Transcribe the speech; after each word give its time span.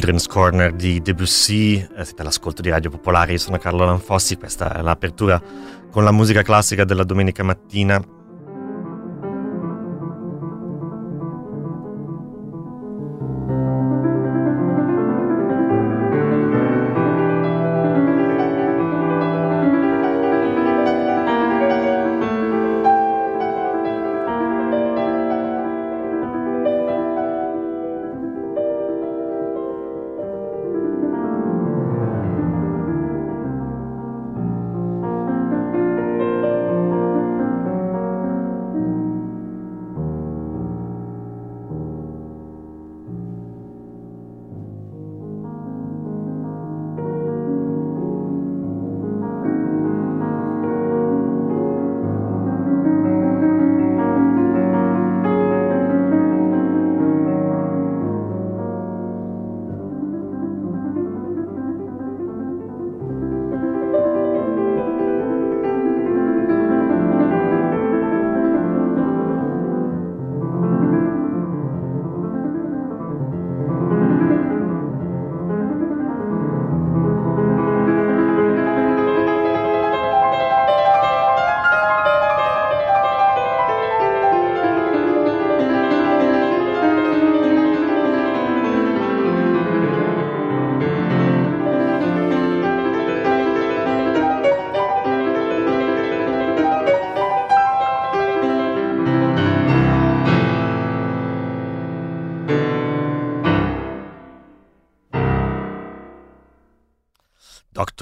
Children's 0.00 0.28
Corner 0.28 0.72
di 0.72 1.02
Debussy, 1.02 1.74
eh, 1.76 2.06
siete 2.06 2.22
all'ascolto 2.22 2.62
di 2.62 2.70
Radio 2.70 2.88
Popolare, 2.88 3.32
io 3.32 3.38
sono 3.38 3.58
Carlo 3.58 3.84
Lanfossi, 3.84 4.38
questa 4.38 4.72
è 4.72 4.80
l'apertura 4.80 5.38
con 5.90 6.04
la 6.04 6.10
musica 6.10 6.40
classica 6.40 6.84
della 6.84 7.04
domenica 7.04 7.42
mattina 7.42 8.02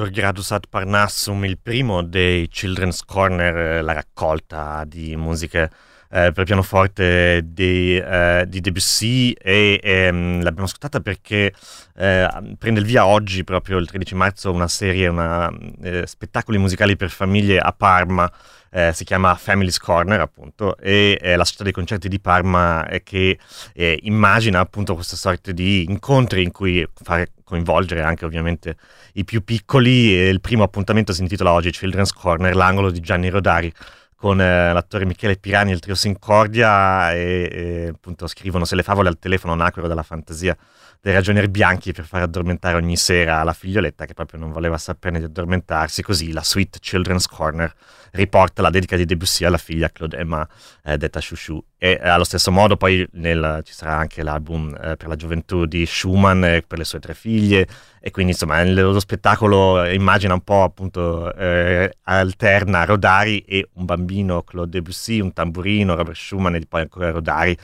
Gradus 0.07 0.53
ad 0.53 0.67
Parnassum, 0.69 1.45
il 1.45 1.59
primo 1.59 2.03
dei 2.03 2.49
Children's 2.49 3.05
Corner, 3.05 3.57
eh, 3.57 3.83
la 3.83 3.93
raccolta 3.93 4.85
di 4.85 5.17
musiche 5.17 5.71
eh, 6.11 6.33
per 6.33 6.45
pianoforte 6.45 7.43
di, 7.45 7.97
eh, 7.97 8.45
di 8.49 8.61
Debussy 8.61 9.33
e 9.33 9.79
ehm, 9.83 10.43
l'abbiamo 10.43 10.65
ascoltata 10.65 11.01
perché 11.01 11.53
eh, 11.97 12.29
prende 12.59 12.81
il 12.81 12.87
via 12.87 13.07
oggi, 13.07 13.45
proprio 13.45 13.79
il 13.79 13.87
13 13.87 14.15
marzo, 14.15 14.53
una 14.53 14.69
serie, 14.69 15.09
una, 15.09 15.51
eh, 15.83 16.07
spettacoli 16.07 16.59
musicali 16.59 16.97
per 16.97 17.11
famiglie 17.11 17.59
a 17.59 17.73
Parma. 17.73 18.31
Eh, 18.71 18.93
si 18.93 19.05
chiama 19.05 19.35
Family's 19.35 19.79
Corner 19.79 20.21
appunto 20.21 20.77
e 20.77 21.17
è 21.19 21.37
la 21.37 21.45
società 21.45 21.65
dei 21.65 21.73
concerti 21.73 22.07
di 22.07 22.21
Parma 22.21 22.87
che 23.03 23.39
eh, 23.73 23.99
immagina 24.03 24.61
appunto 24.61 24.93
questa 24.93 25.17
sorta 25.17 25.53
di 25.53 25.85
incontri 25.85 26.43
in 26.43 26.51
cui 26.53 26.87
fare 27.03 27.31
coinvolgere 27.45 28.03
anche 28.03 28.27
ovviamente 28.27 28.77
i 29.15 29.25
più 29.25 29.43
piccoli 29.43 30.15
e 30.15 30.29
il 30.29 30.43
primo 30.43 30.65
appuntamento 30.65 31.15
si 31.15 31.23
intitola 31.23 31.53
oggi 31.53 31.71
Children's 31.71 32.13
Corner, 32.13 32.55
l'angolo 32.55 32.91
di 32.91 33.01
Gianni 33.01 33.31
Rodari 33.31 33.73
con 34.19 34.41
eh, 34.41 34.73
l'attore 34.73 35.05
Michele 35.05 35.37
Pirani 35.37 35.71
e 35.71 35.75
il 35.75 35.79
trio 35.79 35.95
Sincordia 35.95 37.13
e, 37.13 37.49
e 37.53 37.87
appunto 37.95 38.27
scrivono 38.27 38.65
se 38.65 38.75
le 38.75 38.83
favole 38.83 39.09
al 39.09 39.21
telefono 39.21 39.55
nacquero 39.55 39.87
dalla 39.87 40.03
fantasia 40.03 40.57
dei 41.01 41.13
ragionieri 41.13 41.49
bianchi 41.49 41.93
per 41.93 42.05
far 42.05 42.23
addormentare 42.23 42.77
ogni 42.77 42.97
sera 42.97 43.43
la 43.43 43.53
figlioletta 43.53 44.05
che 44.05 44.15
proprio 44.15 44.41
non 44.41 44.51
voleva 44.51 44.79
saperne 44.79 45.19
di 45.19 45.27
addormentarsi, 45.27 46.03
così 46.03 46.33
la 46.33 46.43
Sweet 46.43 46.81
Children's 46.81 47.27
Corner 47.27 47.73
riporta 48.13 48.63
la 48.63 48.71
dedica 48.71 48.97
di 48.97 49.05
Debussy 49.05 49.45
alla 49.45 49.59
figlia 49.59 49.91
Claude 49.91 50.17
Emma 50.17 50.47
eh, 50.83 50.97
detta 50.97 51.21
Chouchou 51.21 51.63
e 51.77 52.01
eh, 52.03 52.09
allo 52.09 52.25
stesso 52.25 52.51
modo 52.51 52.77
poi 52.77 53.07
nel, 53.13 53.61
ci 53.65 53.73
sarà 53.73 53.97
anche 53.97 54.25
l'album 54.25 54.75
eh, 54.75 54.97
per 54.97 55.07
la 55.07 55.15
gioventù 55.15 55.65
di 55.67 55.87
Schumann 55.87 56.43
eh, 56.43 56.65
per 56.67 56.79
le 56.79 56.85
sue 56.85 56.99
tre 56.99 57.15
figlie. 57.15 57.67
E 58.01 58.11
quindi 58.11 58.33
insomma 58.33 58.63
lo 58.65 58.99
spettacolo 59.01 59.85
immagina 59.85 60.33
un 60.33 60.43
po' 60.43 60.63
appunto 60.63 61.35
eh, 61.35 61.97
alterna 62.03 62.85
Rodari 62.85 63.41
e 63.41 63.69
un 63.75 63.85
bambino 63.85 64.43
Claude 64.43 64.71
Debussy, 64.71 65.21
un 65.21 65.33
tamburino 65.33 65.95
Robert 65.95 66.17
Schumann 66.17 66.55
e 66.55 66.63
poi 66.67 66.83
ancora 66.83 67.11
Rodari 67.11 67.57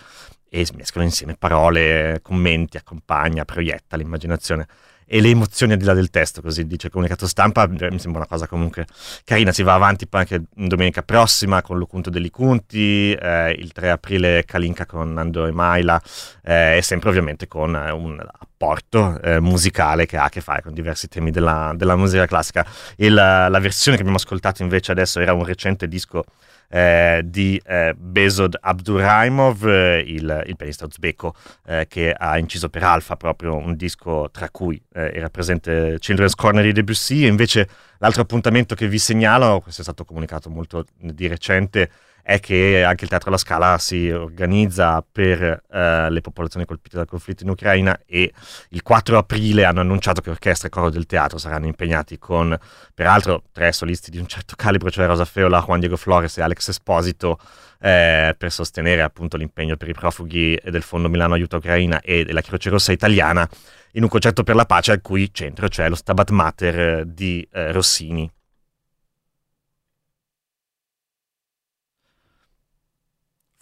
e 0.55 0.65
mescolano 0.77 1.11
insieme 1.11 1.35
parole, 1.37 2.21
commenti, 2.23 2.77
accompagna, 2.77 3.45
proietta 3.45 3.97
l'immaginazione 3.97 4.69
e 5.05 5.21
le 5.21 5.29
emozioni 5.29 5.73
al 5.73 5.79
di 5.79 5.85
là 5.85 5.95
del 5.95 6.11
testo, 6.11 6.41
così 6.41 6.65
dice 6.67 6.87
il 6.87 6.93
comunicato 6.93 7.27
stampa, 7.27 7.67
mi 7.67 7.99
sembra 7.99 8.21
una 8.21 8.27
cosa 8.27 8.47
comunque 8.47 8.87
carina, 9.25 9.51
si 9.51 9.65
va 9.65 9.75
avanti 9.75 10.07
poi 10.07 10.21
anche 10.21 10.45
domenica 10.55 11.03
prossima 11.03 11.61
con 11.61 11.77
Lucunto 11.77 12.09
degli 12.09 12.31
Cunti, 12.31 13.13
eh, 13.13 13.51
il 13.51 13.73
3 13.73 13.91
aprile 13.91 14.45
Kalinka 14.47 14.87
con 14.87 15.13
Nando 15.13 15.47
e 15.47 15.51
Maila 15.51 16.01
eh, 16.45 16.77
e 16.77 16.83
sempre 16.83 17.11
ovviamente 17.11 17.49
con 17.49 17.75
eh, 17.75 17.91
un 17.91 18.19
apporto 18.19 19.21
eh, 19.21 19.41
musicale 19.41 20.07
che 20.07 20.17
ha 20.17 20.25
a 20.25 20.29
che 20.29 20.41
fare 20.41 20.63
con 20.63 20.73
diversi 20.73 21.09
temi 21.09 21.33
della, 21.33 21.73
della 21.75 21.97
musica 21.97 22.27
classica. 22.27 22.65
Il, 22.97 23.13
la 23.13 23.59
versione 23.59 23.97
che 23.97 24.03
abbiamo 24.03 24.21
ascoltato 24.21 24.63
invece 24.63 24.93
adesso 24.93 25.19
era 25.19 25.33
un 25.33 25.45
recente 25.45 25.89
disco 25.89 26.25
eh, 26.75 27.23
di 27.25 27.61
eh, 27.65 27.95
Besod 27.97 28.57
Abduraimov, 28.61 29.65
eh, 29.65 30.01
il, 30.01 30.43
il 30.45 30.57
pianista 30.57 30.87
uzbeko 30.87 31.33
eh, 31.67 31.87
che 31.89 32.11
ha 32.11 32.37
inciso 32.37 32.69
per 32.69 32.83
Alfa 32.83 33.15
proprio 33.15 33.55
un 33.55 33.77
disco 33.77 34.29
tra 34.33 34.51
cui 34.51 34.83
eh, 34.93 35.13
era 35.15 35.31
presente 35.31 35.99
Children's 36.01 36.35
Corner 36.35 36.65
di 36.65 36.73
Debussy. 36.73 37.23
E 37.23 37.29
invece 37.29 37.69
l'altro 37.99 38.23
appuntamento 38.23 38.75
che 38.75 38.89
vi 38.89 38.99
segnalo, 38.99 39.61
questo 39.61 39.83
è 39.83 39.85
stato 39.85 40.05
comunicato 40.05 40.51
molto 40.51 40.85
di 40.99 41.29
recente, 41.29 41.89
è 42.27 42.41
che 42.41 42.83
anche 42.83 43.05
il 43.05 43.11
Teatro 43.11 43.29
alla 43.29 43.37
Scala 43.37 43.77
si 43.77 44.09
organizza 44.09 45.05
per 45.13 45.43
eh, 45.71 46.09
le 46.09 46.21
popolazioni 46.23 46.65
colpite 46.65 46.97
dal 46.97 47.07
conflitto 47.07 47.43
in 47.43 47.51
Ucraina 47.51 48.01
e 48.07 48.33
il 48.71 48.83
4 48.83 49.19
aprile 49.19 49.67
hanno 49.67 49.81
annunciato 49.81 50.23
che 50.23 50.31
orchestra 50.31 50.69
e 50.69 50.71
coro 50.71 50.89
del 50.89 51.05
teatro 51.05 51.37
saranno 51.37 51.67
impegnati 51.67 52.19
con, 52.19 52.59
peraltro, 52.95 53.43
tre 53.53 53.73
solisti 53.73 54.11
di 54.11 54.17
un 54.17 54.27
certo 54.27 54.55
calibro, 54.57 54.91
cioè 54.91 55.07
Rosa 55.07 55.27
Feola, 55.27 55.63
Juan 55.63 55.81
Diego 55.81 55.99
Flores 55.99 56.39
e 56.39 56.43
Alex 56.43 56.69
Esposito, 56.69 57.39
eh, 57.79 58.35
per 58.39 58.51
sostenere 58.51 59.03
appunto 59.03 59.37
l'impegno 59.37 59.77
per 59.77 59.91
i 59.91 59.93
profughi 59.93 60.59
del 60.65 60.83
Fondo 60.83 61.11
Milano 61.11 61.35
Aiuta 61.35 61.59
Ucraina 61.59 62.01
e 62.01 62.25
della 62.25 62.41
Croce 62.41 62.71
Rossa 62.71 62.93
Italiana 62.93 63.47
in 63.93 64.03
un 64.03 64.09
concerto 64.09 64.45
per 64.45 64.55
la 64.55 64.65
pace 64.65 64.93
al 64.93 65.03
cui 65.03 65.29
centro 65.31 65.69
c'è 65.69 65.91
lo 65.91 65.95
Stabat 65.95 66.31
Mater 66.31 67.05
di 67.05 67.47
eh, 67.53 67.71
Rossini. 67.71 68.31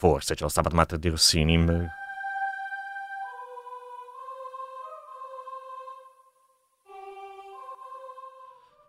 Forse 0.02 0.34
c'è 0.34 0.43
lo 0.43 0.49
Stabat 0.49 0.72
Mater 0.72 0.99
di 0.99 1.08
Rossini. 1.10 1.56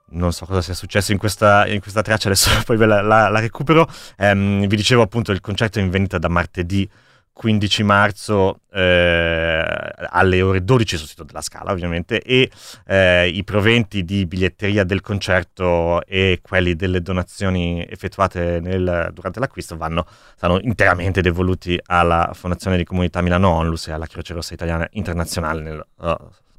non 0.10 0.32
so 0.32 0.46
cosa 0.46 0.62
sia 0.62 0.74
successo 0.74 1.12
in 1.12 1.20
questa, 1.20 1.68
in 1.68 1.82
questa 1.82 2.02
traccia, 2.02 2.30
adesso 2.30 2.50
poi 2.66 2.78
la, 2.78 3.02
la, 3.02 3.30
la 3.30 3.40
recupero. 3.40 3.88
Um, 4.18 4.66
vi 4.66 4.76
dicevo 4.76 5.04
appunto 5.04 5.32
il 5.32 5.40
concerto 5.40 5.78
in 5.78 5.92
vendita 5.92 6.18
da 6.18 6.30
martedì 6.30 6.90
15 7.34 7.84
marzo 7.84 8.60
eh, 8.72 9.92
alle 10.10 10.42
ore 10.42 10.64
12 10.64 10.98
sul 10.98 11.08
sito 11.08 11.24
della 11.24 11.42
Scala 11.42 11.72
ovviamente 11.72 12.22
e 12.22 12.50
eh, 12.86 13.28
i 13.28 13.44
proventi 13.44 14.06
di 14.06 14.26
biglietteria 14.28 14.84
del 14.84 15.02
concerto 15.02 16.06
e 16.06 16.40
quelli 16.42 16.76
delle 16.76 17.02
donazioni 17.02 17.86
effettuate 17.90 18.60
nel, 18.62 19.10
durante 19.14 19.40
l'acquisto 19.40 19.76
vanno, 19.76 20.06
saranno 20.36 20.60
interamente 20.62 21.22
devoluti 21.22 21.80
alla 21.88 22.32
Fondazione 22.34 22.78
di 22.78 22.84
Comunità 22.84 23.22
Milano 23.22 23.50
Onlus 23.50 23.88
e 23.88 23.92
alla 23.92 24.08
Croce 24.08 24.34
Rossa 24.34 24.54
Italiana 24.54 24.88
Internazionale 24.92 25.62
nel 25.62 25.86
uh, 25.98 26.16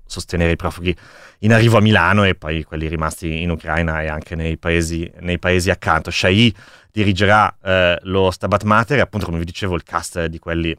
sostenere 0.07 0.53
i 0.53 0.57
profughi 0.57 0.95
in 1.41 1.53
arrivo 1.53 1.79
a 1.79 1.81
Milano 1.81 2.25
e 2.25 2.35
poi 2.35 2.63
quelli 2.63 2.89
rimasti 2.89 3.43
in 3.43 3.51
Ucraina 3.51 4.03
e 4.03 4.09
anche 4.09 4.35
nei 4.35 4.57
paesi, 4.57 5.11
nei 5.21 5.39
paesi 5.39 5.71
accanto. 5.71 6.11
Shai 6.11 6.55
dirigerà 6.95 7.57
eh, 7.61 7.99
lo 8.03 8.31
Stabat 8.31 8.63
Mater 8.63 9.01
appunto 9.01 9.27
come 9.27 9.41
vi 9.41 9.45
dicevo 9.45 9.75
il 9.75 9.83
cast 9.83 10.27
di 10.27 10.39
quelli 10.39 10.77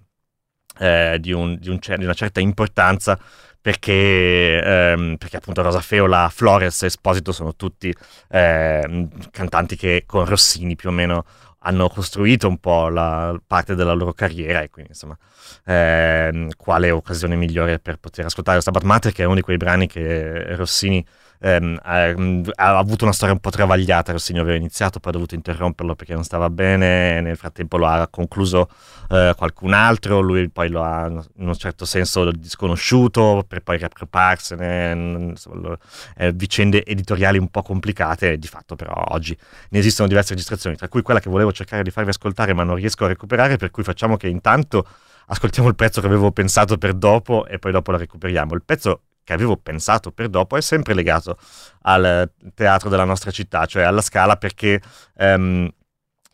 eh, 0.79 1.17
di, 1.19 1.33
un, 1.33 1.57
di, 1.59 1.67
un, 1.67 1.77
di, 1.77 2.03
una 2.05 2.13
certa 2.13 2.39
importanza 2.39 3.19
perché, 3.59 4.61
ehm, 4.63 5.17
perché 5.17 5.35
appunto 5.35 5.61
Rosa 5.61 5.81
Feola, 5.81 6.29
Flores 6.29 6.83
e 6.83 6.85
Esposito 6.85 7.33
sono 7.33 7.55
tutti 7.55 7.93
eh, 8.29 9.07
cantanti 9.29 9.75
che 9.75 10.03
con 10.05 10.23
Rossini 10.23 10.75
più 10.75 10.87
o 10.87 10.93
meno 10.93 11.25
hanno 11.59 11.89
costruito 11.89 12.47
un 12.47 12.59
po' 12.59 12.87
la 12.87 13.37
parte 13.45 13.75
della 13.75 13.93
loro 13.93 14.13
carriera 14.13 14.61
e 14.61 14.69
quindi 14.69 14.91
insomma 14.91 15.17
eh, 15.65 16.47
quale 16.55 16.91
occasione 16.91 17.35
migliore 17.35 17.79
per 17.79 17.97
poter 17.97 18.23
ascoltare 18.25 18.61
Stabat 18.61 18.83
Mater 18.83 19.11
che 19.11 19.23
è 19.23 19.25
uno 19.25 19.35
di 19.35 19.41
quei 19.41 19.57
brani 19.57 19.87
che 19.87 20.55
Rossini 20.55 21.05
ehm, 21.39 21.79
ha, 21.83 22.09
ha, 22.55 22.77
avuto 22.77 23.03
una 23.03 23.13
storia 23.13 23.33
un 23.33 23.39
po' 23.39 23.49
travagliata, 23.49 24.11
Rossini 24.11 24.39
aveva 24.39 24.57
iniziato, 24.57 24.99
poi 24.99 25.11
ha 25.11 25.15
dovuto 25.15 25.35
interromperlo 25.35 25.95
perché 25.95 26.13
non 26.13 26.23
stava 26.23 26.49
bene, 26.49 27.21
nel 27.21 27.37
frattempo 27.37 27.77
lo 27.77 27.87
ha 27.87 28.07
concluso 28.07 28.69
eh, 29.09 29.33
qualcun 29.37 29.73
altro, 29.73 30.19
lui 30.19 30.49
poi 30.49 30.69
lo 30.69 30.83
ha 30.83 31.07
in 31.07 31.47
un 31.47 31.55
certo 31.55 31.85
senso 31.85 32.31
disconosciuto 32.31 33.45
per 33.47 33.61
poi 33.61 33.77
riapproparsene, 33.77 35.29
insomma, 35.29 35.77
eh, 36.17 36.31
vicende 36.31 36.83
editoriali 36.83 37.37
un 37.37 37.49
po' 37.49 37.61
complicate, 37.61 38.37
di 38.37 38.47
fatto 38.47 38.75
però 38.75 38.93
oggi 39.09 39.37
ne 39.69 39.79
esistono 39.79 40.07
diverse 40.07 40.33
registrazioni, 40.33 40.75
tra 40.75 40.87
cui 40.87 41.01
quella 41.01 41.19
che 41.19 41.29
volevo 41.29 41.51
cercare 41.51 41.83
di 41.83 41.91
farvi 41.91 42.09
ascoltare 42.09 42.53
ma 42.53 42.63
non 42.63 42.75
riesco 42.75 43.05
a 43.05 43.07
recuperare, 43.07 43.57
per 43.57 43.71
cui 43.71 43.83
facciamo 43.83 44.17
che 44.17 44.27
intanto 44.27 44.85
ascoltiamo 45.27 45.67
il 45.69 45.75
pezzo 45.75 46.01
che 46.01 46.07
avevo 46.07 46.31
pensato 46.31 46.77
per 46.77 46.93
dopo 46.93 47.45
e 47.47 47.59
poi 47.59 47.71
dopo 47.71 47.91
la 47.91 47.97
recuperiamo. 47.97 48.53
Il 48.53 48.63
pezzo 48.63 49.01
che 49.25 49.33
avevo 49.33 49.57
pensato 49.57 50.11
per 50.11 50.29
dopo 50.29 50.55
è 50.55 50.61
sempre 50.61 50.93
legato 50.93 51.37
al 51.81 52.31
teatro 52.53 52.87
della 52.87 53.03
nostra 53.03 53.31
città, 53.31 53.65
cioè 53.65 53.83
alla 53.83 54.01
Scala, 54.01 54.37
perché 54.37 54.79
um, 55.15 55.69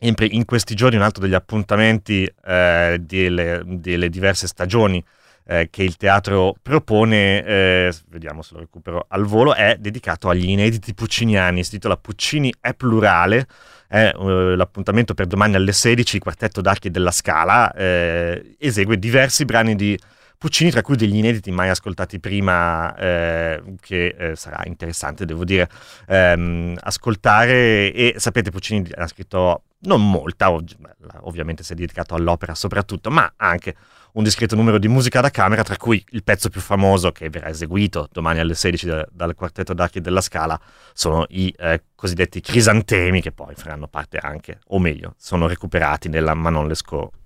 in, 0.00 0.14
in, 0.18 0.44
questi 0.44 0.74
giorni 0.74 0.96
un 0.96 1.02
altro 1.02 1.22
degli 1.22 1.34
appuntamenti 1.34 2.30
eh, 2.44 2.98
delle, 3.00 3.62
delle, 3.64 4.08
diverse 4.10 4.46
stagioni 4.46 5.02
eh, 5.46 5.68
che 5.70 5.82
il 5.82 5.96
teatro 5.96 6.54
propone, 6.60 7.44
eh, 7.44 7.94
vediamo 8.08 8.42
se 8.42 8.54
lo 8.54 8.60
recupero 8.60 9.06
al 9.08 9.24
volo, 9.24 9.54
è 9.54 9.76
dedicato 9.78 10.28
agli 10.28 10.50
inediti 10.50 10.92
pucciniani, 10.92 11.64
si 11.64 11.70
titola 11.70 11.96
Puccini 11.96 12.52
è 12.60 12.74
plurale, 12.74 13.46
è 13.88 14.12
uh, 14.14 14.54
l'appuntamento 14.54 15.14
per 15.14 15.26
domani 15.26 15.54
alle 15.54 15.72
16, 15.72 16.16
il 16.16 16.22
quartetto 16.22 16.60
d'archi 16.60 16.90
della 16.90 17.10
Scala 17.10 17.72
eh, 17.72 18.56
esegue 18.58 18.98
diversi 18.98 19.44
brani 19.44 19.74
di 19.74 19.98
Puccini, 20.42 20.72
tra 20.72 20.82
cui 20.82 20.96
degli 20.96 21.14
inediti 21.14 21.52
mai 21.52 21.68
ascoltati 21.68 22.18
prima, 22.18 22.92
eh, 22.96 23.62
che 23.78 24.06
eh, 24.18 24.34
sarà 24.34 24.62
interessante, 24.64 25.24
devo 25.24 25.44
dire, 25.44 25.68
ehm, 26.08 26.76
ascoltare. 26.80 27.92
E 27.92 28.14
sapete, 28.16 28.50
Puccini 28.50 28.90
ha 28.96 29.06
scritto 29.06 29.62
non 29.82 30.10
molta, 30.10 30.50
ov- 30.50 30.74
ovviamente 31.20 31.62
si 31.62 31.74
è 31.74 31.76
dedicato 31.76 32.16
all'opera 32.16 32.56
soprattutto, 32.56 33.08
ma 33.08 33.34
anche 33.36 33.76
un 34.14 34.24
discreto 34.24 34.56
numero 34.56 34.78
di 34.78 34.88
musica 34.88 35.20
da 35.20 35.30
camera, 35.30 35.62
tra 35.62 35.76
cui 35.76 36.04
il 36.10 36.24
pezzo 36.24 36.48
più 36.48 36.60
famoso 36.60 37.12
che 37.12 37.30
verrà 37.30 37.48
eseguito 37.48 38.08
domani 38.10 38.40
alle 38.40 38.54
16 38.54 38.86
da, 38.86 39.06
dal 39.12 39.36
quartetto 39.36 39.74
d'archi 39.74 40.00
della 40.00 40.20
Scala, 40.20 40.60
sono 40.92 41.24
i 41.28 41.54
eh, 41.56 41.84
cosiddetti 41.94 42.40
crisantemi, 42.40 43.22
che 43.22 43.30
poi 43.30 43.54
faranno 43.54 43.86
parte 43.86 44.18
anche, 44.18 44.58
o 44.70 44.80
meglio, 44.80 45.14
sono 45.18 45.46
recuperati 45.46 46.08
nella 46.08 46.34
Manon 46.34 46.66
Lescaut 46.66 47.20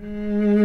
Mm-hmm. 0.00 0.57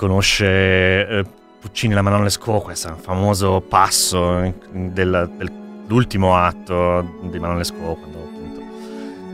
Conosce 0.00 0.46
eh, 1.06 1.24
Puccini 1.60 1.92
la 1.92 2.00
Manon 2.00 2.22
Lescaut, 2.22 2.62
questo 2.62 2.96
famoso 3.02 3.60
passo 3.60 4.54
del, 4.72 5.30
dell'ultimo 5.36 6.34
atto 6.34 7.18
di 7.24 7.38
Manon 7.38 7.58
Lescaut, 7.58 7.98
quando 7.98 8.18
appunto 8.18 8.62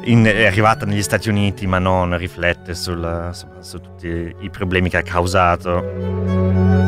in, 0.06 0.24
è 0.24 0.44
arrivata 0.44 0.84
negli 0.84 1.02
Stati 1.02 1.28
Uniti, 1.28 1.68
ma 1.68 1.78
non 1.78 2.18
riflette 2.18 2.74
sul, 2.74 3.30
su, 3.32 3.46
su 3.60 3.80
tutti 3.80 4.34
i 4.40 4.50
problemi 4.50 4.90
che 4.90 4.96
ha 4.96 5.02
causato. 5.02 6.85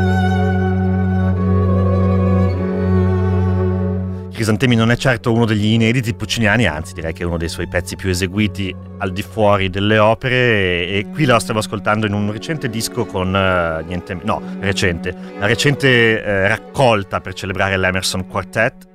Crisantemi 4.49 4.77
non 4.77 4.91
è 4.91 4.97
certo 4.97 5.31
uno 5.31 5.45
degli 5.45 5.67
inediti 5.67 6.15
pucciniani, 6.15 6.65
anzi 6.65 6.95
direi 6.95 7.13
che 7.13 7.23
è 7.23 7.27
uno 7.27 7.37
dei 7.37 7.51
suoi 7.51 7.69
pezzi 7.69 7.97
più 7.97 8.09
eseguiti 8.09 8.75
al 8.97 9.13
di 9.13 9.21
fuori 9.21 9.69
delle 9.69 9.99
opere. 9.99 10.87
E, 10.87 11.07
qui 11.13 11.27
la 11.27 11.39
stavo 11.39 11.59
ascoltando 11.59 12.07
in 12.07 12.15
un 12.15 12.33
recente 12.33 12.71
disco 12.71 13.05
con 13.05 13.29
uh, 13.29 13.87
niente, 13.87 14.19
no, 14.23 14.41
recente, 14.61 15.15
la 15.39 15.45
recente 15.45 16.23
uh, 16.25 16.49
raccolta 16.49 17.21
per 17.21 17.35
celebrare 17.35 17.77
l'Emerson 17.77 18.27
Quartet 18.27 18.88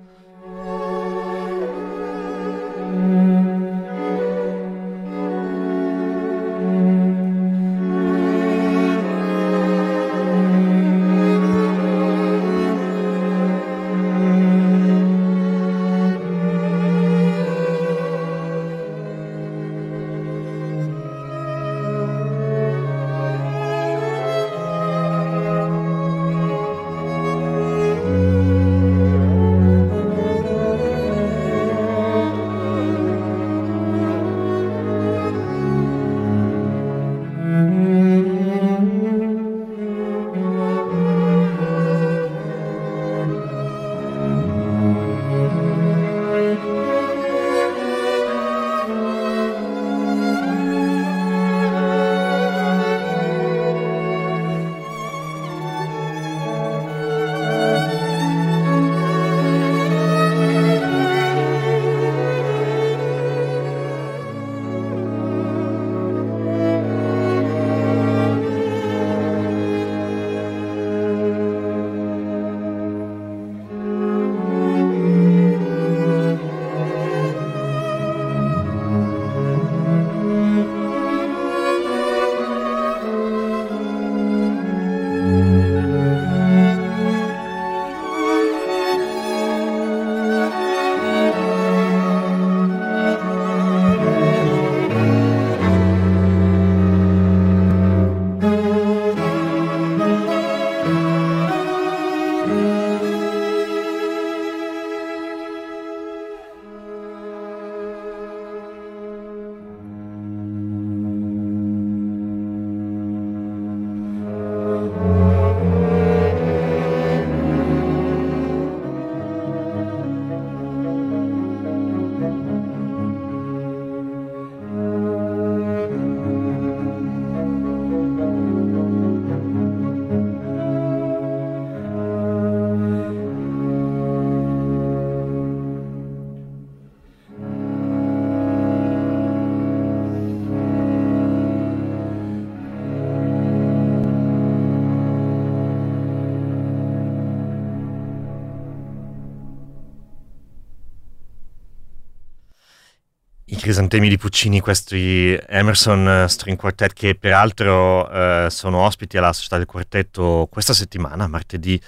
crisantemi 153.73 154.07
di 154.07 154.19
Puccini, 154.19 154.59
questi 154.59 155.35
Emerson 155.47 156.07
eh, 156.07 156.27
String 156.27 156.59
Quartet 156.59 156.93
che 156.93 157.15
peraltro 157.15 158.07
eh, 158.07 158.47
sono 158.51 158.81
ospiti 158.81 159.17
alla 159.17 159.33
Società 159.33 159.57
del 159.57 159.65
Quartetto 159.65 160.47
questa 160.51 160.73
settimana, 160.73 161.25
martedì 161.25 161.81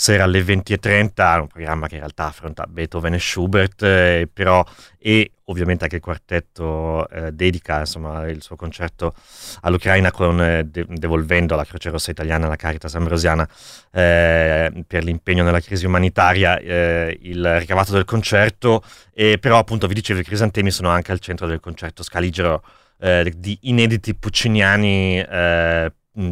sera 0.00 0.24
alle 0.24 0.40
20.30, 0.40 1.40
un 1.40 1.46
programma 1.46 1.86
che 1.86 1.96
in 1.96 2.00
realtà 2.00 2.24
affronta 2.24 2.64
Beethoven 2.66 3.12
e 3.12 3.18
Schubert, 3.18 3.82
eh, 3.82 4.26
però 4.32 4.64
e 4.98 5.32
ovviamente 5.44 5.84
anche 5.84 5.96
il 5.96 6.00
quartetto 6.00 7.06
eh, 7.10 7.32
dedica 7.32 7.80
insomma, 7.80 8.26
il 8.26 8.40
suo 8.40 8.56
concerto 8.56 9.12
all'Ucraina 9.60 10.10
con, 10.10 10.40
eh, 10.40 10.64
de- 10.64 10.86
devolvendo 10.88 11.52
alla 11.52 11.66
Croce 11.66 11.90
Rossa 11.90 12.10
Italiana, 12.10 12.46
alla 12.46 12.56
Caritas 12.56 12.94
Ambrosiana, 12.94 13.46
eh, 13.92 14.72
per 14.86 15.04
l'impegno 15.04 15.44
nella 15.44 15.60
crisi 15.60 15.84
umanitaria, 15.84 16.56
eh, 16.56 17.18
il 17.20 17.58
ricavato 17.58 17.92
del 17.92 18.06
concerto, 18.06 18.82
e 19.12 19.36
però 19.36 19.58
appunto 19.58 19.86
vi 19.86 19.92
dicevo 19.92 20.20
i 20.20 20.24
crisantemi 20.24 20.70
sono 20.70 20.88
anche 20.88 21.12
al 21.12 21.20
centro 21.20 21.46
del 21.46 21.60
concerto 21.60 22.02
scaligero 22.02 22.62
di 23.00 23.58
inediti 23.62 24.14
pucciniani 24.14 25.24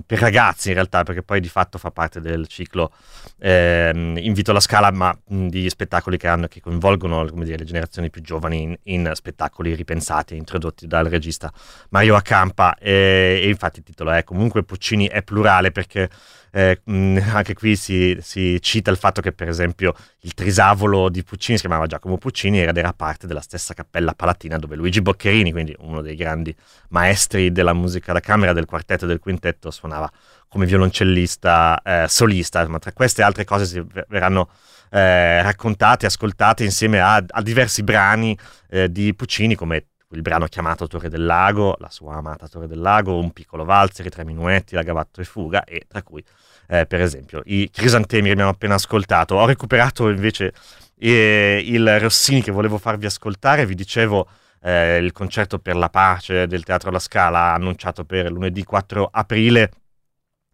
per 0.04 0.18
ragazzi 0.18 0.68
in 0.68 0.74
realtà, 0.74 1.04
perché 1.04 1.22
poi 1.22 1.40
di 1.40 1.48
fatto 1.48 1.78
fa 1.78 1.90
parte 1.90 2.20
del 2.20 2.48
ciclo 2.48 2.92
eh, 3.38 3.92
Invito 3.94 4.50
alla 4.50 4.60
Scala, 4.60 4.90
ma 4.90 5.16
mh, 5.28 5.46
di 5.46 5.68
spettacoli 5.68 6.16
che, 6.18 6.26
hanno, 6.26 6.48
che 6.48 6.60
coinvolgono 6.60 7.24
dire, 7.30 7.58
le 7.58 7.64
generazioni 7.64 8.10
più 8.10 8.20
giovani 8.20 8.62
in, 8.62 8.76
in, 8.84 9.10
spettacoli 9.14 9.74
ripensati, 9.74 10.36
introdotti 10.36 10.86
dal 10.86 11.06
regista 11.06 11.52
Mario 11.90 12.16
Accampa. 12.16 12.76
E, 12.76 13.40
e 13.42 13.48
infatti 13.48 13.78
il 13.78 13.84
titolo 13.84 14.10
è 14.10 14.24
comunque 14.24 14.64
Puccini 14.64 15.08
è 15.08 15.22
plurale 15.22 15.70
perché 15.70 16.10
eh, 16.50 16.80
mh, 16.82 17.18
anche 17.32 17.54
qui 17.54 17.76
si, 17.76 18.16
si, 18.20 18.60
cita 18.60 18.90
il 18.90 18.96
fatto 18.96 19.20
che, 19.20 19.32
per 19.32 19.48
esempio, 19.48 19.94
il 20.20 20.34
trisavolo 20.34 21.08
di 21.08 21.22
Puccini 21.22 21.56
si 21.58 21.66
chiamava 21.66 21.86
Giacomo 21.86 22.18
Puccini 22.18 22.62
ed 22.62 22.76
era 22.76 22.92
parte 22.92 23.26
della 23.26 23.40
stessa 23.40 23.74
cappella 23.74 24.14
palatina 24.14 24.58
dove 24.58 24.76
Luigi 24.76 25.00
Boccherini, 25.00 25.52
quindi 25.52 25.74
uno 25.80 26.00
dei 26.00 26.16
grandi 26.16 26.54
maestri 26.88 27.52
della 27.52 27.72
musica 27.72 28.12
da 28.12 28.20
camera, 28.20 28.52
del 28.52 28.66
quartetto 28.66 29.04
e 29.04 29.08
del 29.08 29.18
quintetto, 29.18 29.70
suonava 29.70 30.10
come 30.48 30.66
violoncellista 30.66 31.80
eh, 31.82 32.06
solista. 32.08 32.66
Ma 32.68 32.78
tra 32.78 32.92
queste 32.92 33.22
altre 33.22 33.44
cose 33.44 33.66
si 33.66 33.84
verranno 34.08 34.48
eh, 34.90 35.42
raccontate, 35.42 36.06
ascoltate 36.06 36.64
insieme 36.64 37.00
a, 37.00 37.22
a 37.26 37.42
diversi 37.42 37.82
brani 37.82 38.36
eh, 38.70 38.90
di 38.90 39.14
Puccini, 39.14 39.54
come 39.54 39.86
il 40.10 40.22
brano 40.22 40.46
chiamato 40.46 40.86
Torre 40.86 41.08
del 41.08 41.24
Lago, 41.24 41.76
la 41.78 41.90
sua 41.90 42.14
amata 42.14 42.48
Torre 42.48 42.66
del 42.66 42.80
Lago, 42.80 43.18
un 43.18 43.32
piccolo 43.32 43.64
valzer, 43.64 44.06
i 44.06 44.10
tre 44.10 44.24
minuetti, 44.24 44.74
la 44.74 44.82
gavatta 44.82 45.20
e 45.20 45.24
fuga, 45.24 45.64
e 45.64 45.84
tra 45.86 46.02
cui 46.02 46.24
eh, 46.68 46.86
per 46.86 47.00
esempio 47.00 47.42
i 47.44 47.70
crisantemi 47.70 48.26
che 48.26 48.32
abbiamo 48.32 48.50
appena 48.50 48.74
ascoltato. 48.74 49.34
Ho 49.34 49.46
recuperato 49.46 50.08
invece 50.08 50.54
eh, 50.96 51.62
il 51.64 52.00
Rossini 52.00 52.42
che 52.42 52.50
volevo 52.50 52.78
farvi 52.78 53.06
ascoltare, 53.06 53.66
vi 53.66 53.74
dicevo 53.74 54.28
eh, 54.62 54.96
il 54.96 55.12
concerto 55.12 55.58
per 55.58 55.76
la 55.76 55.90
pace 55.90 56.46
del 56.46 56.64
Teatro 56.64 56.90
La 56.90 56.98
Scala 56.98 57.52
annunciato 57.52 58.04
per 58.04 58.30
lunedì 58.30 58.64
4 58.64 59.08
aprile 59.12 59.70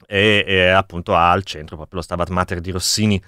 e, 0.06 0.44
e 0.46 0.68
appunto 0.68 1.14
ha 1.14 1.30
al 1.30 1.44
centro 1.44 1.76
proprio 1.76 1.99
lo 1.99 2.04
Stabat 2.04 2.28
Mater 2.28 2.61
di 2.61 2.70
Rossini 2.70 3.23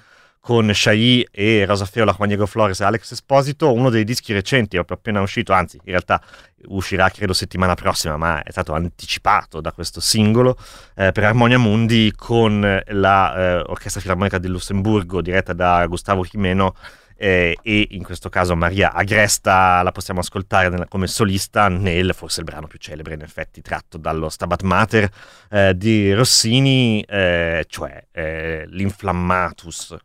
con 0.47 0.73
Shai 0.73 1.27
e 1.33 1.65
Rosa 1.67 1.87
Feola, 1.87 2.15
Juan 2.17 2.29
Diego 2.29 2.47
Flores 2.47 2.79
e 2.79 2.85
Alex 2.85 3.11
Esposito, 3.11 3.73
uno 3.73 3.91
dei 3.91 4.05
dischi 4.05 4.33
recenti, 4.33 4.77
proprio 4.77 4.97
appena 4.97 5.21
uscito, 5.21 5.53
anzi 5.53 5.75
in 5.75 5.91
realtà 5.91 6.23
uscirà 6.67 7.11
credo 7.11 7.33
settimana 7.33 7.75
prossima, 7.75 8.17
ma 8.17 8.45
è 8.45 8.53
stato 8.53 8.73
anticipato 8.73 9.61
da 9.61 9.73
questo 9.73 9.99
singolo 9.99 10.57
eh, 10.95 11.11
per 11.11 11.25
Armonia 11.25 11.59
Mundi 11.59 12.13
con 12.15 12.61
l'Orchestra 12.61 13.99
eh, 13.99 14.03
Filarmonica 14.03 14.39
del 14.39 14.53
Lussemburgo 14.53 15.21
diretta 15.21 15.53
da 15.53 15.85
Gustavo 15.89 16.23
Jimeno 16.23 16.77
eh, 17.17 17.57
e 17.61 17.89
in 17.91 18.05
questo 18.05 18.29
caso 18.29 18.55
Maria 18.55 18.93
Agresta 18.93 19.83
la 19.83 19.91
possiamo 19.91 20.21
ascoltare 20.21 20.69
nella, 20.69 20.87
come 20.87 21.09
solista 21.09 21.67
nel 21.67 22.15
forse 22.15 22.39
il 22.39 22.47
brano 22.47 22.69
più 22.69 22.79
celebre 22.79 23.15
in 23.15 23.23
effetti 23.23 23.63
tratto 23.63 23.99
dallo 23.99 24.29
Stabat 24.29 24.63
Mater 24.63 25.11
eh, 25.51 25.77
di 25.77 26.13
Rossini, 26.13 27.03
eh, 27.03 27.65
cioè 27.69 28.07
eh, 28.13 28.65
l'Inflammatus 28.69 29.97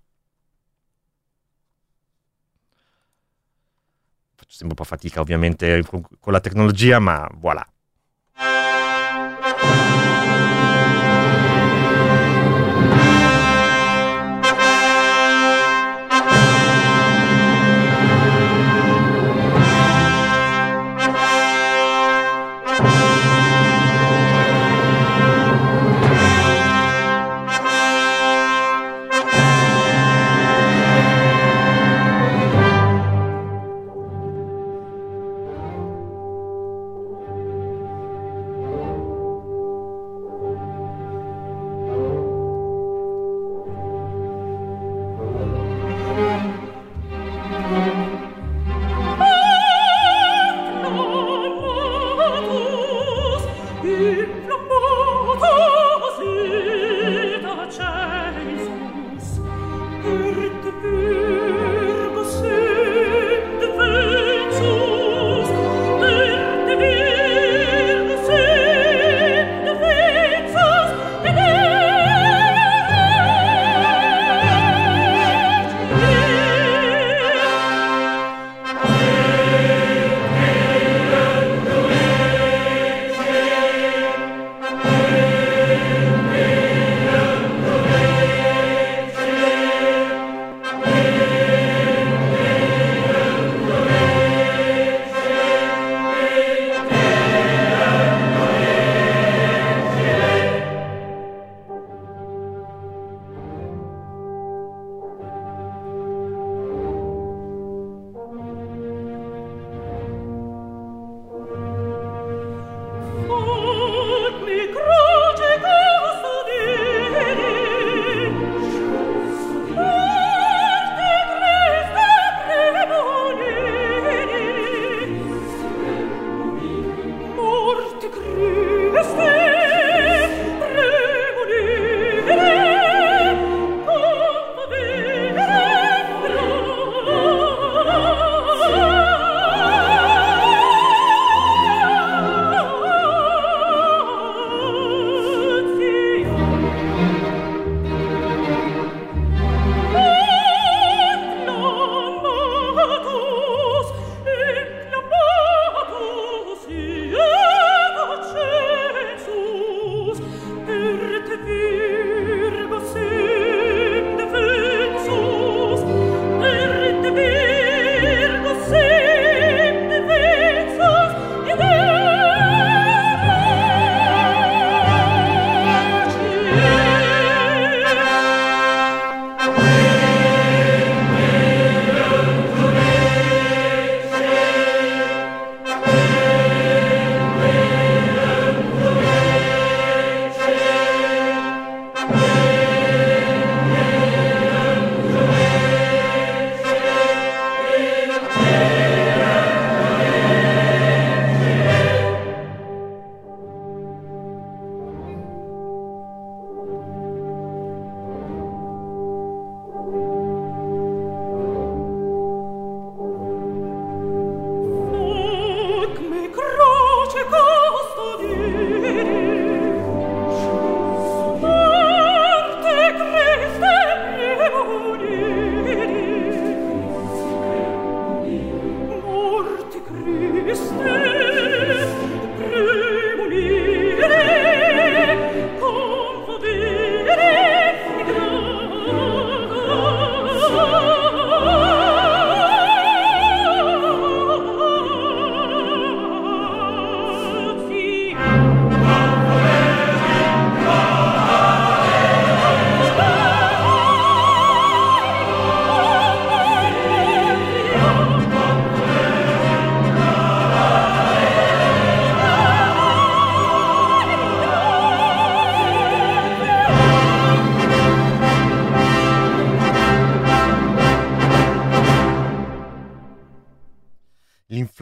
un 4.70 4.75
po' 4.75 4.84
fatica 4.84 5.22
ovviamente 5.22 5.84
con 5.88 6.34
la 6.34 6.39
tecnologia, 6.39 7.00
ma 7.00 7.27
voilà. 7.36 7.65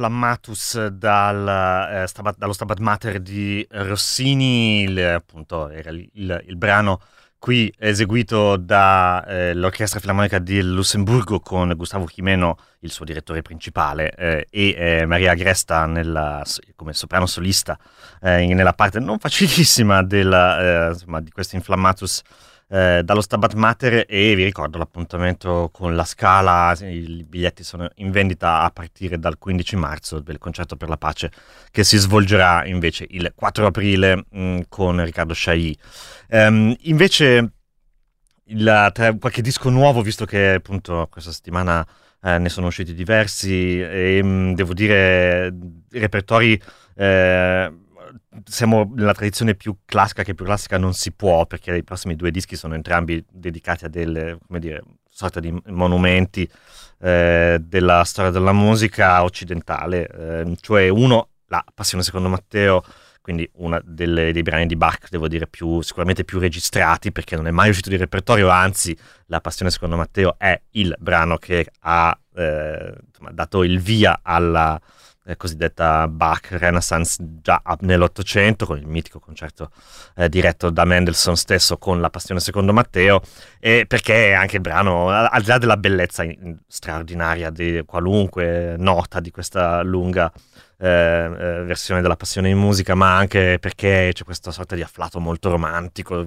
Inflammatus 0.09 0.87
dal, 0.87 2.01
eh, 2.03 2.07
stabat, 2.07 2.37
dallo 2.37 2.53
Stabat 2.53 2.79
Mater 2.79 3.19
di 3.19 3.65
Rossini, 3.69 4.81
il, 4.81 4.99
appunto 4.99 5.69
era 5.69 5.91
il, 5.91 6.09
il, 6.13 6.43
il, 6.47 6.57
brano 6.57 6.99
qui 7.37 7.73
eseguito 7.77 8.57
dall'Orchestra 8.57 9.99
eh, 9.99 10.01
Filarmonica 10.01 10.39
di 10.39 10.61
Lussemburgo 10.61 11.39
con 11.39 11.71
Gustavo 11.75 12.05
Jimeno, 12.05 12.57
il 12.79 12.91
suo 12.91 13.05
direttore 13.05 13.41
principale, 13.41 14.13
eh, 14.15 14.47
e 14.49 14.75
eh, 14.77 15.05
Maria 15.05 15.31
Agresta 15.31 15.85
nella, 15.85 16.43
come 16.75 16.93
soprano 16.93 17.27
solista 17.27 17.77
eh, 18.21 18.45
nella 18.53 18.73
parte 18.73 18.99
non 18.99 19.19
facilissima 19.19 20.03
della, 20.03 20.87
eh, 20.87 20.89
insomma, 20.89 21.21
di 21.21 21.29
questo 21.29 21.55
Inflammatus 21.55 22.21
eh, 22.71 23.01
dallo 23.03 23.21
Stabat 23.21 23.53
Mater 23.55 24.05
e 24.07 24.35
vi 24.35 24.43
ricordo 24.43 24.77
l'appuntamento 24.77 25.69
con 25.73 25.95
la 25.95 26.05
Scala, 26.05 26.75
i 26.81 27.25
biglietti 27.27 27.63
sono 27.63 27.89
in 27.95 28.11
vendita 28.11 28.61
a 28.61 28.69
partire 28.69 29.17
dal 29.17 29.39
15 29.39 29.75
marzo 29.75 30.19
del 30.19 30.37
concerto 30.37 30.75
per 30.75 30.87
la 30.87 30.97
pace 30.97 31.31
che 31.71 31.83
si 31.83 31.97
svolgerà 31.97 32.65
invece 32.65 33.07
il 33.09 33.31
4 33.33 33.65
aprile 33.65 34.25
mh, 34.29 34.41
mm, 34.41 34.59
con 34.69 35.03
Riccardo 35.03 35.33
Sciai. 35.33 35.77
Um, 36.29 36.75
invece 36.81 37.51
il, 38.45 38.89
tra, 38.93 39.13
qualche 39.15 39.41
disco 39.41 39.69
nuovo, 39.69 40.01
visto 40.03 40.25
che 40.25 40.53
appunto 40.53 41.07
questa 41.09 41.31
settimana 41.31 41.85
eh, 42.21 42.37
ne 42.37 42.49
sono 42.49 42.67
usciti 42.67 42.93
diversi 42.93 43.81
e 43.81 44.21
mh, 44.21 44.27
mm, 44.27 44.53
devo 44.53 44.73
dire 44.73 45.53
repertori... 45.89 46.61
Eh, 46.95 47.73
siamo 48.45 48.91
nella 48.95 49.13
tradizione 49.13 49.55
più 49.55 49.77
classica 49.85 50.23
che 50.23 50.33
più 50.33 50.45
classica 50.45 50.77
non 50.77 50.93
si 50.93 51.11
può, 51.11 51.45
perché 51.45 51.75
i 51.75 51.83
prossimi 51.83 52.15
due 52.15 52.31
dischi 52.31 52.55
sono 52.55 52.75
entrambi 52.75 53.23
dedicati 53.29 53.85
a 53.85 53.89
delle, 53.89 54.37
come 54.45 54.59
dire, 54.59 54.81
sorta 55.09 55.39
di 55.39 55.53
monumenti 55.67 56.49
eh, 56.99 57.57
della 57.61 58.03
storia 58.03 58.31
della 58.31 58.53
musica 58.53 59.23
occidentale, 59.23 60.07
eh, 60.07 60.57
cioè 60.61 60.89
uno, 60.89 61.29
la 61.47 61.63
Passione 61.73 62.03
secondo 62.03 62.29
Matteo, 62.29 62.83
quindi 63.21 63.49
uno 63.55 63.79
dei 63.83 64.41
brani 64.41 64.65
di 64.65 64.75
Bach, 64.75 65.09
devo 65.09 65.27
dire, 65.27 65.45
più, 65.45 65.81
sicuramente 65.81 66.23
più 66.23 66.39
registrati, 66.39 67.11
perché 67.11 67.35
non 67.35 67.47
è 67.47 67.51
mai 67.51 67.69
uscito 67.69 67.89
di 67.89 67.97
repertorio, 67.97 68.49
anzi, 68.49 68.97
La 69.27 69.41
Passione 69.41 69.71
secondo 69.71 69.97
Matteo 69.97 70.35
è 70.37 70.59
il 70.71 70.95
brano 70.99 71.37
che 71.37 71.67
ha 71.81 72.17
eh, 72.35 72.93
dato 73.31 73.63
il 73.63 73.79
via 73.79 74.19
alla 74.23 74.79
eh, 75.29 75.37
cosiddetta 75.37 76.07
Bach 76.07 76.47
Renaissance 76.51 77.17
già 77.41 77.61
nell'Ottocento, 77.81 78.65
con 78.65 78.77
il 78.77 78.87
mitico 78.87 79.19
concerto 79.19 79.69
eh, 80.15 80.27
diretto 80.27 80.71
da 80.71 80.85
Mendelssohn 80.85 81.35
stesso 81.35 81.77
con 81.77 82.01
la 82.01 82.09
Passione 82.09 82.39
secondo 82.39 82.73
Matteo, 82.73 83.21
e 83.59 83.85
perché 83.87 84.33
anche 84.33 84.55
il 84.55 84.61
brano, 84.61 85.09
al 85.09 85.41
di 85.41 85.47
là 85.47 85.57
della 85.57 85.77
bellezza 85.77 86.25
straordinaria 86.67 87.51
di 87.51 87.83
qualunque 87.85 88.75
nota 88.77 89.19
di 89.19 89.29
questa 89.29 89.83
lunga 89.83 90.31
eh, 90.79 90.87
eh, 90.87 91.63
versione 91.63 92.01
della 92.01 92.15
Passione 92.15 92.49
in 92.49 92.57
musica, 92.57 92.95
ma 92.95 93.15
anche 93.15 93.57
perché 93.59 94.09
c'è 94.13 94.23
questa 94.23 94.51
sorta 94.51 94.75
di 94.75 94.81
afflato 94.81 95.19
molto 95.19 95.51
romantico, 95.51 96.25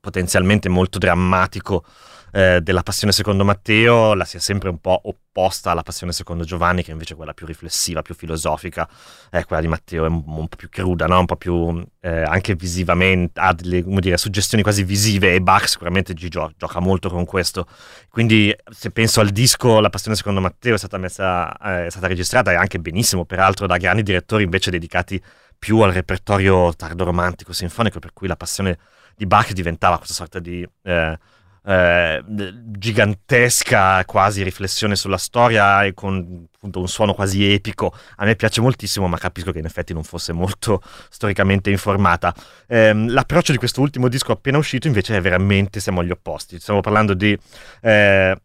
potenzialmente 0.00 0.68
molto 0.68 0.98
drammatico 0.98 1.84
eh, 2.32 2.60
della 2.62 2.82
passione 2.82 3.12
secondo 3.12 3.44
Matteo 3.44 4.14
la 4.14 4.24
sia 4.24 4.40
sempre 4.40 4.68
un 4.68 4.78
po' 4.78 5.00
opposta 5.04 5.23
alla 5.70 5.82
passione 5.82 6.12
secondo 6.12 6.44
Giovanni, 6.44 6.82
che 6.82 6.92
invece 6.92 7.14
è 7.14 7.16
quella 7.16 7.34
più 7.34 7.46
riflessiva, 7.46 8.02
più 8.02 8.14
filosofica. 8.14 8.88
Eh, 9.30 9.44
quella 9.44 9.60
di 9.60 9.68
Matteo 9.68 10.04
è 10.04 10.08
un, 10.08 10.22
un 10.24 10.48
po' 10.48 10.56
più 10.56 10.68
cruda, 10.68 11.06
no? 11.06 11.18
un 11.18 11.26
po' 11.26 11.36
più 11.36 11.84
eh, 12.00 12.22
anche 12.22 12.54
visivamente, 12.54 13.40
ha 13.40 13.52
delle 13.52 13.82
dire, 13.82 14.16
suggestioni 14.16 14.62
quasi 14.62 14.84
visive 14.84 15.34
e 15.34 15.40
Bach 15.40 15.68
sicuramente 15.68 16.14
gio- 16.14 16.52
gioca 16.56 16.80
molto 16.80 17.08
con 17.08 17.24
questo. 17.24 17.66
Quindi 18.08 18.54
se 18.70 18.90
penso 18.90 19.20
al 19.20 19.30
disco 19.30 19.80
La 19.80 19.90
passione 19.90 20.16
secondo 20.16 20.40
Matteo 20.40 20.74
è 20.74 20.78
stata, 20.78 20.98
messa, 20.98 21.52
eh, 21.58 21.86
è 21.86 21.90
stata 21.90 22.06
registrata 22.06 22.52
e 22.52 22.54
anche 22.54 22.78
benissimo, 22.78 23.24
peraltro, 23.24 23.66
da 23.66 23.76
grandi 23.76 24.02
direttori 24.02 24.44
invece 24.44 24.70
dedicati 24.70 25.20
più 25.58 25.80
al 25.80 25.92
repertorio 25.92 26.74
tardo 26.74 27.04
romantico 27.04 27.52
sinfonico, 27.52 27.98
per 27.98 28.12
cui 28.12 28.28
la 28.28 28.36
passione 28.36 28.78
di 29.16 29.26
Bach 29.26 29.52
diventava 29.52 29.96
questa 29.96 30.14
sorta 30.14 30.38
di 30.38 30.66
eh, 30.82 31.18
eh, 31.66 32.22
gigantesca 32.26 34.04
quasi 34.04 34.42
riflessione 34.42 34.96
sulla 34.96 35.16
storia 35.16 35.84
e 35.84 35.94
con 35.94 36.46
appunto, 36.54 36.80
un 36.80 36.88
suono 36.88 37.14
quasi 37.14 37.52
epico. 37.52 37.94
A 38.16 38.24
me 38.24 38.36
piace 38.36 38.60
moltissimo, 38.60 39.06
ma 39.08 39.18
capisco 39.18 39.52
che 39.52 39.58
in 39.58 39.64
effetti 39.64 39.92
non 39.92 40.04
fosse 40.04 40.32
molto 40.32 40.82
storicamente 41.08 41.70
informata. 41.70 42.34
Eh, 42.66 42.92
l'approccio 42.92 43.52
di 43.52 43.58
questo 43.58 43.80
ultimo 43.80 44.08
disco 44.08 44.32
appena 44.32 44.58
uscito 44.58 44.86
invece 44.86 45.16
è 45.16 45.20
veramente, 45.20 45.80
siamo 45.80 46.00
agli 46.00 46.10
opposti. 46.10 46.58
Stiamo 46.58 46.80
parlando 46.80 47.14
di... 47.14 47.36
Eh, 47.80 48.36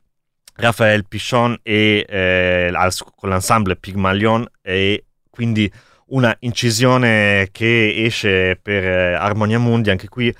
Raphael 0.59 1.05
Pichon 1.07 1.57
e 1.63 2.05
eh, 2.05 2.69
con 3.15 3.29
l'ensemble 3.29 3.77
Pygmalion 3.77 4.45
e 4.61 5.05
quindi 5.29 5.71
una 6.07 6.35
incisione 6.39 7.47
che 7.51 8.03
esce 8.05 8.59
per 8.61 8.83
eh, 8.83 9.13
Armonia 9.13 9.57
Mundi, 9.57 9.89
anche 9.89 10.09
qui 10.09 10.35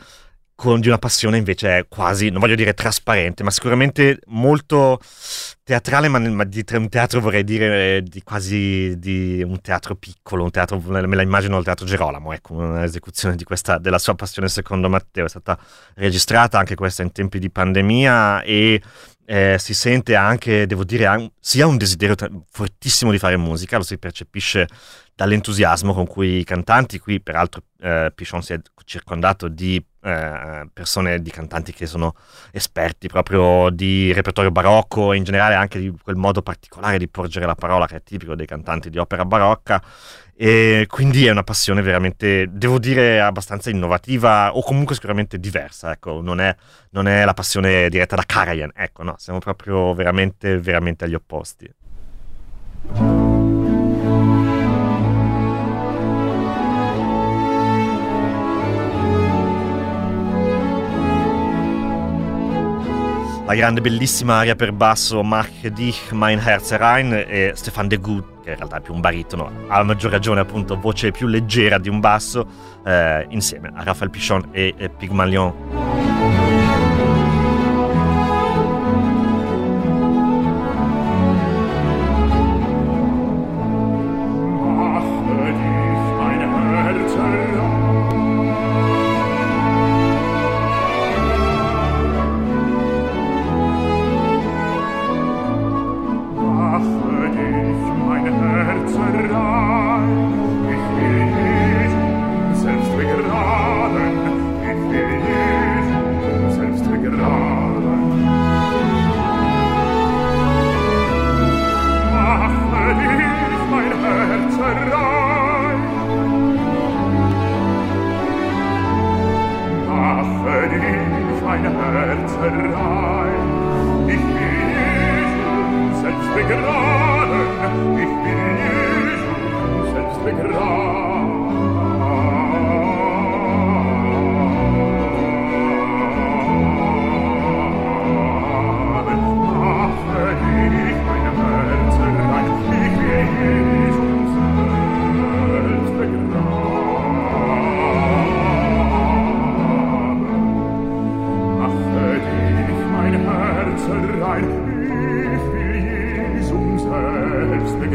con, 0.59 0.81
di 0.81 0.89
una 0.89 0.97
passione 0.97 1.37
invece 1.37 1.85
quasi, 1.87 2.29
non 2.29 2.41
voglio 2.41 2.55
dire 2.55 2.73
trasparente, 2.73 3.43
ma 3.43 3.49
sicuramente 3.49 4.19
molto 4.25 4.99
teatrale, 5.63 6.09
ma, 6.09 6.19
ma 6.19 6.43
di 6.43 6.65
un 6.73 6.89
teatro 6.89 7.21
vorrei 7.21 7.45
dire 7.45 7.95
eh, 7.95 8.03
di 8.03 8.21
quasi 8.23 8.93
di 8.99 9.41
un 9.41 9.61
teatro 9.61 9.95
piccolo, 9.95 10.43
un 10.43 10.51
teatro, 10.51 10.77
me 10.81 11.15
la 11.15 11.21
immagino 11.21 11.57
il 11.57 11.63
teatro 11.63 11.85
Gerolamo, 11.85 12.33
ecco, 12.33 12.55
un'esecuzione 12.55 13.37
questa, 13.45 13.77
della 13.77 13.99
sua 13.99 14.15
passione 14.15 14.49
secondo 14.49 14.89
Matteo, 14.89 15.23
è 15.23 15.29
stata 15.29 15.57
registrata 15.95 16.59
anche 16.59 16.75
questa 16.75 17.03
in 17.03 17.13
tempi 17.13 17.39
di 17.39 17.49
pandemia 17.49 18.41
e 18.41 18.81
eh, 19.27 19.55
si 19.59 19.73
sente 19.73 20.17
anche, 20.17 20.67
devo 20.67 20.83
dire, 20.83 21.31
sia 21.39 21.67
un 21.67 21.77
desiderio 21.77 22.15
fortissimo 22.51 23.11
di 23.11 23.17
fare 23.17 23.37
musica, 23.37 23.77
lo 23.77 23.83
si 23.83 23.97
percepisce 23.97 24.67
dall'entusiasmo 25.19 25.93
con 25.93 26.07
cui 26.07 26.37
i 26.37 26.43
cantanti, 26.45 26.97
qui 26.97 27.19
peraltro 27.19 27.63
eh, 27.81 28.09
Pichon 28.15 28.41
si 28.41 28.53
è 28.53 28.59
circondato 28.85 29.49
di 29.49 29.75
eh, 30.01 30.69
persone, 30.71 31.21
di 31.21 31.29
cantanti 31.29 31.73
che 31.73 31.87
sono 31.87 32.15
esperti 32.53 33.09
proprio 33.09 33.69
di 33.69 34.13
repertorio 34.13 34.49
barocco 34.49 35.11
e 35.11 35.17
in 35.17 35.25
generale 35.25 35.55
anche 35.55 35.77
di 35.77 35.93
quel 36.01 36.15
modo 36.15 36.41
particolare 36.41 36.97
di 36.97 37.09
porgere 37.09 37.45
la 37.45 37.55
parola 37.55 37.85
che 37.85 37.97
è 37.97 38.01
tipico 38.01 38.33
dei 38.33 38.45
cantanti 38.45 38.89
di 38.89 38.97
opera 38.97 39.25
barocca 39.25 39.83
e 40.37 40.85
quindi 40.87 41.25
è 41.25 41.31
una 41.31 41.43
passione 41.43 41.81
veramente, 41.81 42.47
devo 42.49 42.79
dire, 42.79 43.19
abbastanza 43.19 43.69
innovativa 43.69 44.55
o 44.55 44.63
comunque 44.63 44.95
sicuramente 44.95 45.37
diversa, 45.37 45.91
ecco, 45.91 46.21
non 46.21 46.39
è, 46.39 46.55
non 46.91 47.09
è 47.09 47.25
la 47.25 47.33
passione 47.33 47.89
diretta 47.89 48.15
da 48.15 48.23
Karajan, 48.25 48.71
ecco, 48.73 49.03
no, 49.03 49.15
siamo 49.17 49.39
proprio 49.39 49.93
veramente, 49.93 50.57
veramente 50.59 51.03
agli 51.03 51.15
opposti. 51.15 51.69
La 63.49 63.55
grande 63.55 63.81
bellissima 63.81 64.35
aria 64.35 64.55
per 64.55 64.71
basso 64.71 65.23
Mach 65.23 65.49
dich 65.71 66.11
mein 66.11 66.37
Herz 66.37 66.71
herein 66.71 67.11
e 67.11 67.53
Stefan 67.55 67.87
de 67.87 67.97
Gut 67.97 68.43
che 68.43 68.51
in 68.51 68.57
realtà 68.57 68.77
è 68.77 68.79
più 68.79 68.93
un 68.93 69.01
baritono 69.01 69.51
ha 69.67 69.81
maggior 69.81 70.11
ragione 70.11 70.39
appunto 70.39 70.79
voce 70.79 71.09
più 71.09 71.25
leggera 71.25 71.79
di 71.79 71.89
un 71.89 71.99
basso 71.99 72.45
eh, 72.85 73.25
insieme 73.29 73.71
a 73.73 73.81
Raphael 73.81 74.11
Pichon 74.11 74.49
e, 74.51 74.75
e 74.77 74.89
Pygmalion 74.89 76.18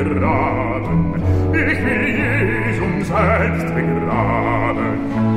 begraben, 0.04 1.14
ich 1.52 1.84
will 1.84 2.06
Jesus 2.16 3.08
selbst 3.08 3.74
begraben. 3.74 5.33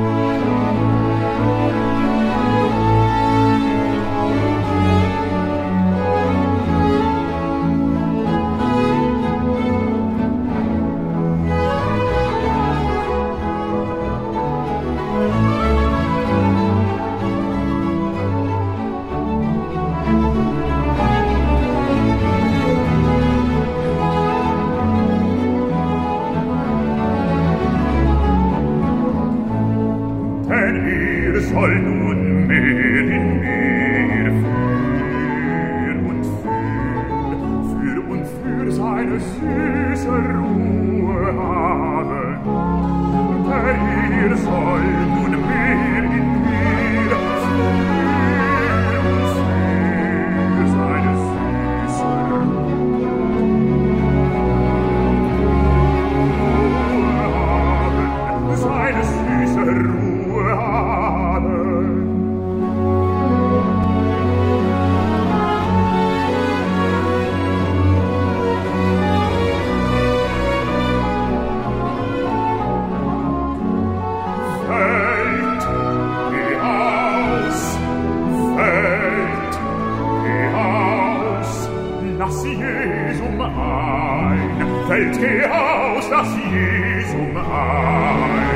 Welt 84.98 85.18
geh 85.20 85.44
aus 85.46 86.10
das 86.10 86.28
Jesum 86.50 87.36
ein. 87.36 88.47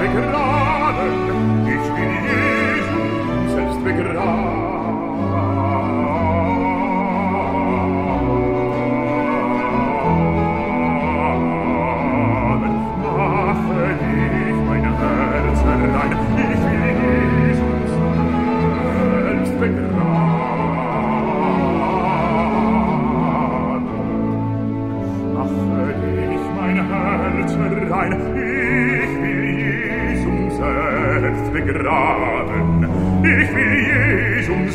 mit 0.00 0.12
Gnade 0.12 1.35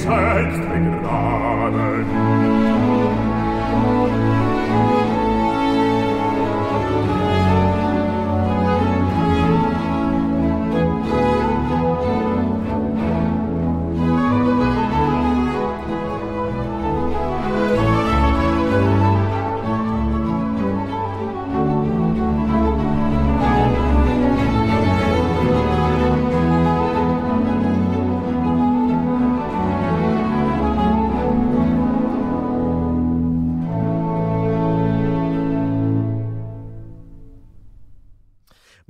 selbst 0.01 0.61
begraben 0.69 2.30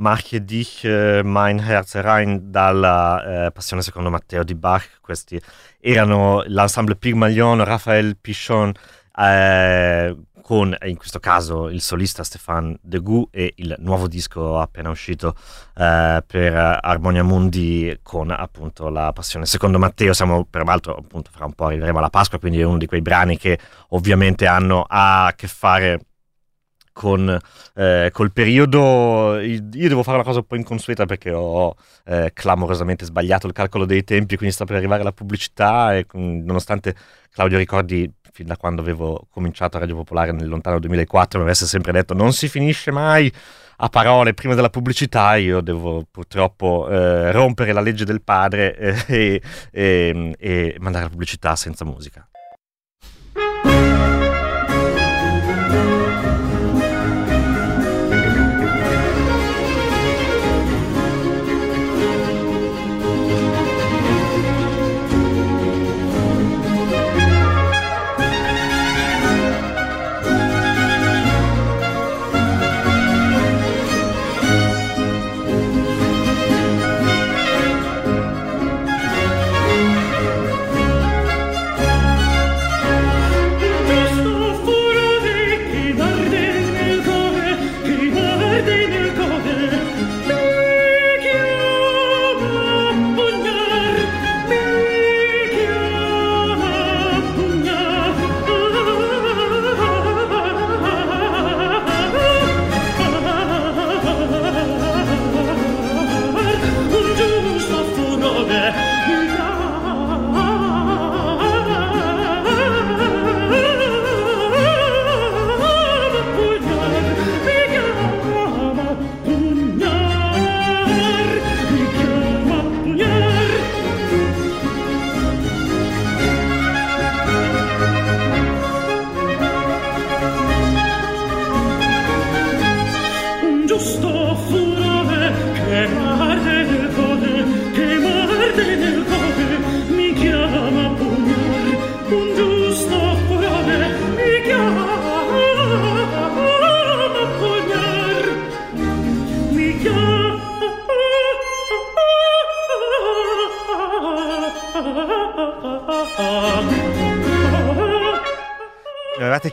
Mache 0.01 0.41
dich 0.41 0.83
eh, 0.83 1.21
mein 1.23 1.59
Herz 1.59 1.95
rein 1.95 2.49
dalla 2.49 3.45
eh, 3.45 3.51
Passione 3.51 3.83
secondo 3.83 4.09
Matteo 4.09 4.43
di 4.43 4.55
Bach. 4.55 4.99
Questi 4.99 5.39
erano 5.79 6.41
l'ensemble 6.47 6.95
Pygmalion, 6.95 7.63
Raphael 7.63 8.17
Pichon, 8.17 8.71
eh, 9.15 10.17
con 10.41 10.75
in 10.85 10.97
questo 10.97 11.19
caso 11.19 11.69
il 11.69 11.81
solista 11.81 12.23
Stéphane 12.23 12.79
Degout 12.81 13.27
e 13.29 13.53
il 13.57 13.75
nuovo 13.77 14.07
disco 14.07 14.59
appena 14.59 14.89
uscito 14.89 15.35
eh, 15.75 16.23
per 16.25 16.79
Armonia 16.81 17.23
Mundi 17.23 17.99
con 18.01 18.31
appunto 18.31 18.89
la 18.89 19.13
Passione 19.13 19.45
secondo 19.45 19.77
Matteo. 19.77 20.13
Siamo 20.13 20.45
peraltro 20.45 20.95
appunto 20.95 21.29
fra 21.31 21.45
un 21.45 21.53
po' 21.53 21.65
arriveremo 21.65 21.99
alla 21.99 22.09
Pasqua, 22.09 22.39
quindi 22.39 22.59
è 22.59 22.63
uno 22.63 22.79
di 22.79 22.87
quei 22.87 23.03
brani 23.03 23.37
che 23.37 23.59
ovviamente 23.89 24.47
hanno 24.47 24.83
a 24.87 25.31
che 25.35 25.47
fare 25.47 26.07
con 27.01 27.35
eh, 27.73 28.09
col 28.13 28.31
periodo 28.31 29.39
io 29.39 29.59
devo 29.71 30.03
fare 30.03 30.17
una 30.17 30.23
cosa 30.23 30.37
un 30.37 30.45
po' 30.45 30.55
inconsueta 30.55 31.07
perché 31.07 31.31
ho 31.31 31.73
eh, 32.05 32.29
clamorosamente 32.31 33.05
sbagliato 33.05 33.47
il 33.47 33.53
calcolo 33.53 33.85
dei 33.85 34.03
tempi 34.03 34.35
quindi 34.35 34.53
sta 34.53 34.65
per 34.65 34.75
arrivare 34.75 35.01
la 35.01 35.11
pubblicità 35.11 35.95
e 35.95 36.05
nonostante 36.11 36.93
Claudio 37.31 37.57
ricordi 37.57 38.07
fin 38.31 38.45
da 38.45 38.55
quando 38.55 38.81
avevo 38.81 39.25
cominciato 39.31 39.77
a 39.77 39.79
Radio 39.79 39.95
Popolare 39.95 40.31
nel 40.31 40.47
lontano 40.47 40.77
2004 40.77 41.39
mi 41.39 41.45
avesse 41.45 41.65
sempre 41.65 41.91
detto 41.91 42.13
non 42.13 42.33
si 42.33 42.47
finisce 42.47 42.91
mai 42.91 43.33
a 43.77 43.89
parole 43.89 44.35
prima 44.35 44.53
della 44.53 44.69
pubblicità 44.69 45.35
io 45.37 45.59
devo 45.61 46.05
purtroppo 46.09 46.87
eh, 46.87 47.31
rompere 47.31 47.73
la 47.73 47.81
legge 47.81 48.05
del 48.05 48.21
padre 48.21 48.77
eh, 48.77 48.95
e, 49.09 49.41
e, 49.71 50.35
e 50.37 50.75
mandare 50.77 51.05
la 51.05 51.09
pubblicità 51.09 51.55
senza 51.55 51.83
musica 51.83 52.29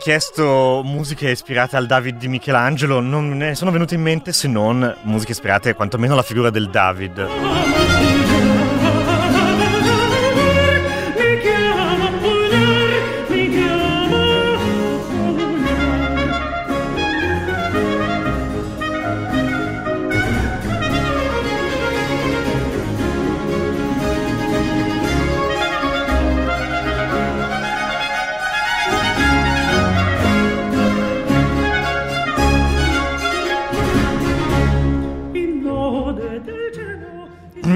chiesto 0.09 0.81
musiche 0.83 1.29
ispirate 1.29 1.75
al 1.75 1.85
David 1.85 2.17
di 2.17 2.27
Michelangelo, 2.27 2.99
non 2.99 3.29
ne 3.37 3.53
sono 3.53 3.69
venute 3.69 3.93
in 3.93 4.01
mente 4.01 4.33
se 4.33 4.47
non 4.47 4.95
musiche 5.03 5.33
ispirate 5.33 5.75
quantomeno 5.75 6.13
alla 6.13 6.23
figura 6.23 6.49
del 6.49 6.67
David. 6.71 7.58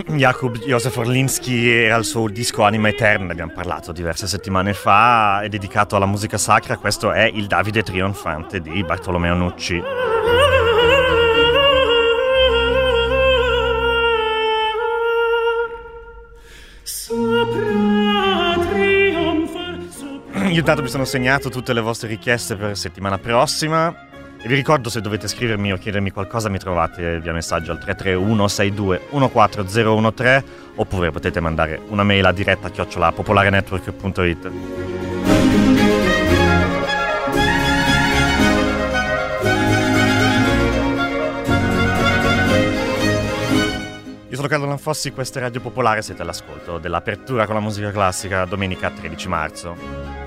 Jakub 0.02 0.58
Josef 0.58 0.96
Orlinski 0.98 1.70
era 1.70 1.96
il 1.98 2.06
suo 2.06 2.28
disco 2.28 2.64
Anima 2.64 2.88
Eterna, 2.88 3.32
abbiamo 3.32 3.52
parlato 3.54 3.92
diverse 3.92 4.26
settimane 4.28 4.74
fa, 4.74 5.42
è 5.42 5.50
dedicato 5.50 5.96
alla 5.96 6.08
musica 6.08 6.38
sacra, 6.38 6.78
questo 6.78 7.12
è 7.12 7.24
il 7.24 7.46
Davide 7.46 7.84
Trionfante 7.84 8.60
di 8.60 8.84
Bartolomeo 8.84 9.36
Nucci. 9.36 9.84
Io 20.50 20.60
intanto 20.60 20.82
mi 20.82 20.90
sono 20.90 21.06
segnato 21.06 21.50
tutte 21.50 21.74
le 21.74 21.82
vostre 21.82 22.08
richieste 22.08 22.56
per 22.56 22.76
settimana 22.76 23.20
prossima. 23.20 24.12
Vi 24.46 24.56
ricordo 24.56 24.90
se 24.90 25.00
dovete 25.00 25.30
scrivermi 25.30 25.72
o 25.72 25.78
chiedermi 25.78 26.12
qualcosa 26.12 26.50
mi 26.50 26.58
trovate 26.58 27.22
via 27.22 27.32
messaggio 27.32 27.72
al 27.72 27.80
331 27.80 28.48
62 28.50 29.08
14013 29.10 30.46
oppure 30.76 31.12
potete 31.12 31.40
mandare 31.40 31.80
una 31.88 32.04
mail 32.04 32.26
a 32.26 32.34
diretta 32.34 32.70
chiocciola 32.70 33.14
popolarenetwork.it. 33.14 34.52
Io 44.28 44.36
sono 44.36 44.48
Carlo 44.50 44.66
Lanfossi, 44.66 45.12
questa 45.12 45.40
è 45.40 45.42
Radio 45.44 45.62
Popolare, 45.62 46.02
siete 46.02 46.22
all'ascolto 46.22 46.80
dell'apertura 46.80 47.46
con 47.46 47.56
la 47.56 47.62
musica 47.62 47.92
classica 47.92 48.44
domenica 48.44 48.90
13 48.90 49.28
marzo. 49.30 50.23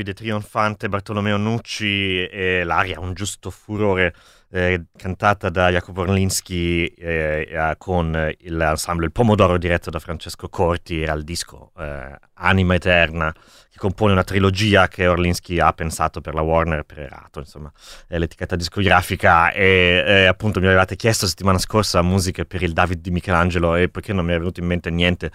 Davide 0.00 0.14
Trionfante, 0.14 0.88
Bartolomeo 0.88 1.36
Nucci 1.36 2.26
e 2.26 2.64
l'aria 2.64 3.00
Un 3.00 3.12
giusto 3.12 3.50
furore 3.50 4.14
eh, 4.52 4.86
cantata 4.96 5.48
da 5.48 5.70
Jacopo 5.70 6.00
Orlinski 6.00 6.86
eh, 6.86 7.46
eh, 7.48 7.74
con 7.78 8.10
l'ensemble 8.38 9.06
Il 9.06 9.12
Pomodoro 9.12 9.58
diretto 9.58 9.90
da 9.90 10.00
Francesco 10.00 10.48
Corti 10.48 11.02
era 11.02 11.12
il 11.12 11.22
disco 11.22 11.70
eh, 11.78 12.18
Anima 12.34 12.74
Eterna 12.74 13.32
che 13.32 13.78
compone 13.78 14.12
una 14.12 14.24
trilogia 14.24 14.88
che 14.88 15.06
Orlinski 15.06 15.60
ha 15.60 15.72
pensato 15.72 16.20
per 16.20 16.34
la 16.34 16.40
Warner 16.40 16.82
per 16.82 16.98
Erato, 16.98 17.38
insomma 17.38 17.70
è 18.08 18.18
l'etichetta 18.18 18.56
discografica. 18.56 19.52
E 19.52 20.26
appunto 20.28 20.58
mi 20.58 20.66
avevate 20.66 20.96
chiesto 20.96 21.28
settimana 21.28 21.58
scorsa 21.58 22.02
musiche 22.02 22.44
per 22.44 22.62
il 22.62 22.72
David 22.72 23.00
di 23.00 23.10
Michelangelo 23.12 23.76
e 23.76 23.88
poiché 23.88 24.12
non 24.12 24.24
mi 24.24 24.32
è 24.32 24.38
venuto 24.38 24.58
in 24.58 24.66
mente 24.66 24.90
niente 24.90 25.30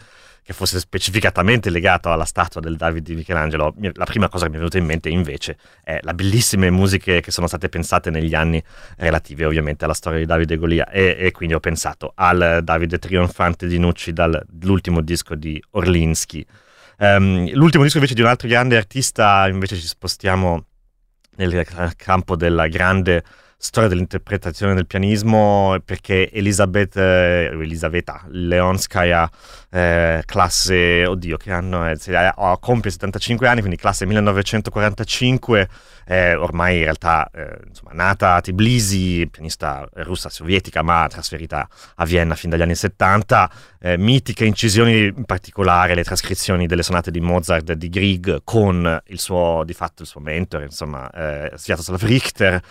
che 0.46 0.54
fosse 0.54 0.78
specificatamente 0.78 1.72
legato 1.72 2.12
alla 2.12 2.24
statua 2.24 2.62
del 2.62 2.76
David 2.76 3.04
di 3.04 3.16
Michelangelo, 3.16 3.74
la 3.94 4.06
prima 4.06 4.30
cosa 4.30 4.44
che 4.44 4.52
mi 4.52 4.58
è 4.58 4.60
venuta 4.60 4.78
in 4.78 4.86
mente 4.86 5.10
invece 5.10 5.58
è 5.84 5.98
le 6.00 6.14
bellissime 6.14 6.70
musiche 6.70 7.20
che 7.20 7.32
sono 7.32 7.48
state 7.48 7.68
pensate 7.68 8.12
negli 8.12 8.36
anni 8.36 8.64
relativi 9.06 9.44
ovviamente 9.44 9.86
alla 9.86 9.94
storia 9.94 10.20
di 10.20 10.26
Davide 10.26 10.58
Golia 10.58 10.90
e, 10.90 11.16
e 11.18 11.32
quindi 11.32 11.54
ho 11.54 11.60
pensato 11.60 12.12
al 12.16 12.60
Davide 12.64 12.98
trionfante 12.98 13.68
di 13.68 13.78
Nucci 13.78 14.14
dall'ultimo 14.14 15.02
disco 15.02 15.36
di 15.36 15.62
Orlinski. 15.72 16.46
Um, 16.98 17.52
l'ultimo 17.54 17.84
disco 17.84 17.98
invece 17.98 18.16
di 18.16 18.22
un 18.22 18.28
altro 18.28 18.48
grande 18.48 18.78
artista, 18.78 19.48
invece 19.48 19.76
ci 19.76 19.88
spostiamo 19.88 20.66
nel 21.38 21.66
campo 21.98 22.36
della 22.36 22.68
grande 22.68 23.24
storia 23.58 23.90
dell'interpretazione 23.90 24.74
del 24.74 24.86
pianismo 24.86 25.78
perché 25.84 26.32
Elisabeth, 26.32 26.98
eh, 26.98 27.50
Elisaveta 27.52 28.24
Leonskaya, 28.28 29.30
eh, 29.70 30.24
classe, 30.26 31.06
oddio 31.06 31.38
che 31.38 31.52
anno 31.52 31.84
è, 31.84 31.96
oh, 32.36 32.58
compie 32.60 32.92
75 32.92 33.48
anni, 33.48 33.60
quindi 33.60 33.78
classe 33.78 34.06
1945, 34.06 35.70
eh, 36.06 36.36
ormai 36.36 36.78
in 36.78 36.84
realtà 36.84 37.30
eh, 37.34 37.60
insomma, 37.68 37.92
nata 37.94 38.36
a 38.36 38.42
Tbilisi, 38.42 39.28
pianista 39.30 39.88
russa 39.96 40.30
sovietica 40.30 40.82
ma 40.84 41.08
trasferita 41.10 41.68
a 41.96 42.06
Vienna 42.06 42.36
fin 42.36 42.50
dagli 42.50 42.62
anni 42.62 42.76
70, 42.76 43.52
eh, 43.80 43.98
mitiche 43.98 44.46
incisioni 44.46 45.08
in 45.08 45.26
particolare 45.26 45.96
le 45.96 46.04
trascrizioni 46.04 46.68
delle 46.68 46.84
sonate 46.84 47.12
di 47.12 47.20
Mozart 47.20 47.74
di 47.74 47.90
Grieg 47.90 48.42
con 48.44 49.02
il 49.08 49.20
suo, 49.20 49.64
di 49.66 49.74
fatto 49.74 50.04
il 50.04 50.08
suo 50.08 50.20
mentore, 50.20 50.66
insomma, 50.66 51.10
eh, 51.12 51.52
Sviatoslav 51.56 52.02
Richter, 52.04 52.62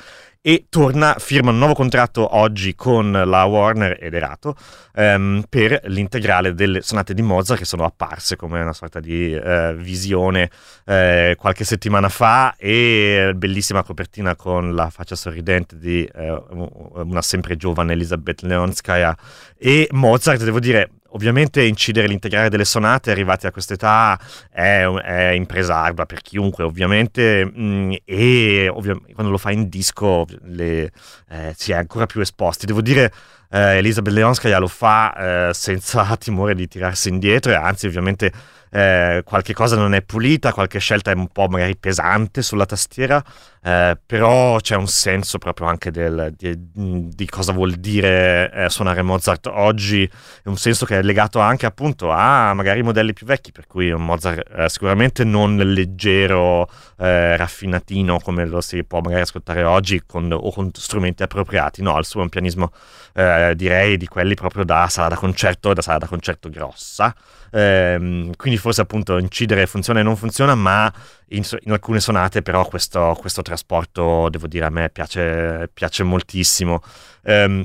e 0.47 0.67
torna, 0.69 1.17
firma 1.19 1.53
un 1.53 1.57
nuovo 1.57 1.73
contratto 1.73 2.37
oggi 2.37 2.75
con 2.75 3.11
la 3.11 3.45
Warner 3.45 3.97
ed 3.99 4.13
Erato 4.13 4.55
ehm, 4.95 5.45
per 5.49 5.81
l'integrale 5.85 6.53
delle 6.53 6.83
sonate 6.83 7.15
di 7.15 7.23
Mozart 7.23 7.61
che 7.61 7.65
sono 7.65 7.85
apparse 7.85 8.37
come 8.37 8.61
una 8.61 8.75
sorta 8.75 9.01
di 9.01 9.33
eh, 9.33 9.75
visione 9.75 10.51
eh, 10.85 11.35
qualche 11.39 11.65
settimana 11.65 12.11
fa. 12.11 12.57
E 12.59 13.33
bellissima 13.35 13.83
copertina 13.83 14.37
con 14.37 14.75
la 14.75 14.91
faccia 14.91 15.17
sorridente 15.17 15.79
di 15.79 16.05
eh, 16.05 16.43
una 16.51 17.23
sempre 17.23 17.57
giovane 17.57 17.95
Elisabeth 17.95 18.43
Leonskaya 18.43 19.17
e 19.57 19.89
Mozart, 19.93 20.45
devo 20.45 20.61
dire, 20.61 20.91
Ovviamente 21.15 21.63
incidere 21.63 22.09
l'integrale 22.09 22.49
delle 22.49 22.65
sonate 22.65 23.13
arrivati 23.13 23.47
a 23.47 23.53
quest'età 23.53 24.19
è, 24.51 24.85
è 24.85 25.31
impresa 25.31 25.77
ardua 25.77 26.07
per 26.07 26.21
chiunque, 26.21 26.65
ovviamente, 26.65 27.45
mh, 27.45 27.63
mm, 27.63 27.93
e 28.05 28.69
ovvia- 28.69 28.99
quando 29.13 29.31
lo 29.31 29.39
fa 29.39 29.53
in 29.53 29.69
disco 29.69 30.27
le, 30.43 30.91
eh, 31.31 31.55
si 31.57 31.71
è 31.71 31.77
ancora 31.77 32.07
più 32.07 32.21
esposti. 32.21 32.67
Devo 32.67 32.81
dire, 32.81 33.13
eh, 33.51 33.77
Elisabeth 33.77 34.13
Leonskaya 34.13 34.59
lo 34.59 34.67
fa 34.67 35.49
eh, 35.49 35.55
senza 35.55 36.05
timore 36.19 36.57
di 36.57 36.67
tirarsi 36.67 37.09
indietro 37.09 37.53
e 37.53 37.55
anzi 37.55 37.87
ovviamente 37.87 38.33
eh, 38.75 39.23
qualche 39.25 39.55
cosa 39.55 39.77
non 39.77 39.95
è 39.95 40.03
pulita, 40.03 40.53
qualche 40.53 40.81
scelta 40.81 41.13
è 41.13 41.15
un 41.15 41.29
po' 41.29 41.47
magari 41.47 41.77
pesante 41.77 42.43
sulla 42.43 42.67
tastiera, 42.67 43.23
eh, 43.63 43.97
però 44.05 44.59
c'è 44.59 44.75
un 44.75 44.89
senso 44.89 45.39
proprio 45.39 45.69
anche 45.69 45.93
del, 45.93 46.35
di, 46.37 46.57
di, 46.59 47.29
cosa 47.29 47.53
vuol 47.53 47.75
dire 47.75 48.51
eh, 48.53 48.69
suonare 48.69 49.03
Mozart 49.03 49.47
oggi, 49.47 50.11
un 50.47 50.57
senso 50.57 50.87
che 50.87 50.99
è 50.99 51.03
legato 51.03 51.39
anche 51.39 51.67
appunto 51.67 52.11
a 52.11 52.53
magari 52.53 52.83
modelli 52.83 53.13
più 53.13 53.27
vecchi, 53.27 53.53
per 53.53 53.69
cui 53.69 53.93
un 53.93 54.05
Mozart 54.05 54.43
eh, 54.53 54.69
sicuramente 54.69 55.23
non 55.23 55.57
leggero, 55.57 56.69
eh, 56.99 57.37
raffinatino 57.37 58.21
come 58.21 58.45
lo 58.47 58.61
si 58.61 58.85
può 58.85 59.01
magari 59.01 59.23
ascoltare 59.23 59.63
oggi 59.63 60.03
con, 60.07 60.31
o 60.33 60.53
con 60.53 60.71
strumenti 60.73 61.23
appropriati, 61.23 61.83
no, 61.83 61.99
il 61.99 62.05
suo 62.05 62.21
è 62.21 62.23
un 62.25 62.29
pianismo 62.29 62.73
eh, 63.15 63.55
direi 63.57 63.97
di 63.97 64.07
quelli 64.07 64.35
proprio 64.35 64.65
da 64.65 64.89
sala 64.89 65.09
da 65.09 65.17
concerto, 65.17 65.73
da 65.73 65.83
sala 65.83 65.99
da 65.99 66.07
concerto 66.07 66.49
grossa. 66.49 67.15
Ehm, 67.53 68.35
quindi 68.37 68.59
forse 68.59 68.81
appunto 68.81 69.17
incidere 69.19 69.67
funziona 69.67 70.01
e 70.01 70.03
non 70.03 70.17
funziona, 70.17 70.55
ma 70.55 70.93
in, 71.29 71.43
in 71.61 71.73
alcune 71.73 72.01
sonate 72.01 72.43
però 72.43 72.67
questo, 72.67 73.17
questo, 73.19 73.43
trasporto, 73.43 74.29
devo 74.29 74.49
dire, 74.49 74.65
a 74.65 74.71
me 74.71 74.91
piace, 74.91 75.71
piace 75.73 76.03
moltissimo. 76.03 76.83
Ehm, 77.23 77.65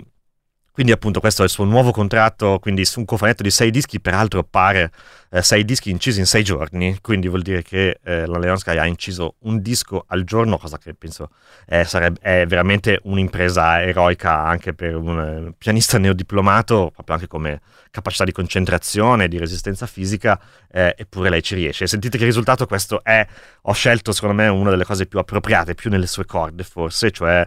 quindi 0.72 0.96
appunto 0.96 1.20
questo 1.20 1.42
è 1.42 1.46
il 1.46 1.52
suo 1.52 1.66
nuovo 1.66 1.92
contratto, 1.92 2.58
quindi 2.60 2.86
su 2.86 3.00
un 3.00 3.06
cofanetto 3.06 3.44
di 3.44 3.52
sei 3.52 3.70
dischi, 3.70 4.00
peraltro 4.00 4.44
pare 4.44 4.92
eh, 5.32 5.42
sei 5.44 5.64
dischi 5.64 5.92
incisi 5.92 6.20
in 6.20 6.26
sei 6.26 6.44
giorni, 6.44 6.98
quindi 7.02 7.28
vuol 7.28 7.42
dire 7.42 7.62
che 7.62 8.00
eh, 8.04 8.26
la 8.26 8.40
Leonskaya 8.40 8.82
ha 8.82 8.86
inciso 8.86 9.36
un 9.42 9.62
disco 9.62 10.06
al 10.08 10.24
giorno, 10.24 10.58
cosa 10.58 10.78
che 10.78 10.94
penso 10.96 11.30
eh, 11.68 11.84
sarebbe, 11.84 12.20
è 12.22 12.46
veramente 12.48 13.00
un'impresa 13.04 13.82
eroica 13.82 14.44
anche 14.44 14.74
per 14.74 14.96
un 14.96 15.20
eh, 15.50 15.54
pianista 15.58 15.98
neodiplomato, 15.98 16.92
proprio 16.94 17.16
anche 17.16 17.28
come 17.28 17.62
capacità 17.92 18.24
di 18.24 18.32
concentrazione, 18.32 19.28
di 19.28 19.38
resistenza 19.38 19.86
fisica, 19.86 20.40
eh, 20.72 20.96
eppure 20.98 21.30
lei 21.30 21.44
ci 21.44 21.56
riesce. 21.56 21.88
sentite 21.88 22.18
che 22.18 22.26
risultato 22.26 22.66
questo 22.66 23.04
è, 23.04 23.26
ho 23.64 23.74
scelto 23.74 24.12
secondo 24.12 24.36
me 24.36 24.48
una 24.48 24.70
delle 24.70 24.86
cose 24.86 25.06
più 25.06 25.20
appropriate, 25.20 25.76
più 25.76 25.90
nelle 25.90 26.08
sue 26.08 26.26
corde 26.26 26.64
forse, 26.64 27.12
cioè 27.12 27.46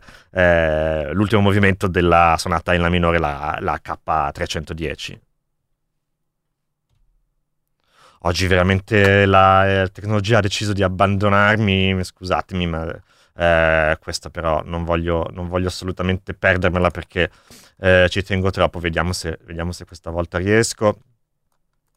l'ultimo 1.13 1.41
movimento 1.41 1.87
della 1.89 2.37
sonata 2.39 2.75
in 2.75 2.81
La 2.81 2.89
minore, 2.89 3.19
la, 3.19 3.59
la 3.61 3.81
K310 3.83 5.32
oggi 8.23 8.47
veramente 8.47 9.27
la, 9.27 9.83
eh, 9.83 9.89
tecnologia 9.89 10.39
ha 10.39 10.41
deciso 10.43 10.73
di 10.73 10.83
abbandonarmi, 10.83 12.03
scusatemi, 12.03 12.67
ma 12.67 13.03
eh, 13.35 13.97
questa 14.01 14.31
però 14.31 14.63
non 14.65 14.85
voglio, 14.85 15.29
non 15.33 15.49
voglio, 15.49 15.69
assolutamente 15.69 16.35
perdermela 16.35 16.91
perché 16.91 17.31
eh, 17.79 18.07
ci 18.11 18.23
tengo 18.23 18.51
troppo, 18.51 18.79
vediamo 18.79 19.13
se, 19.13 19.39
vediamo 19.45 19.73
se 19.73 19.85
questa 19.85 20.11
volta 20.11 20.39
riesco. 20.39 20.99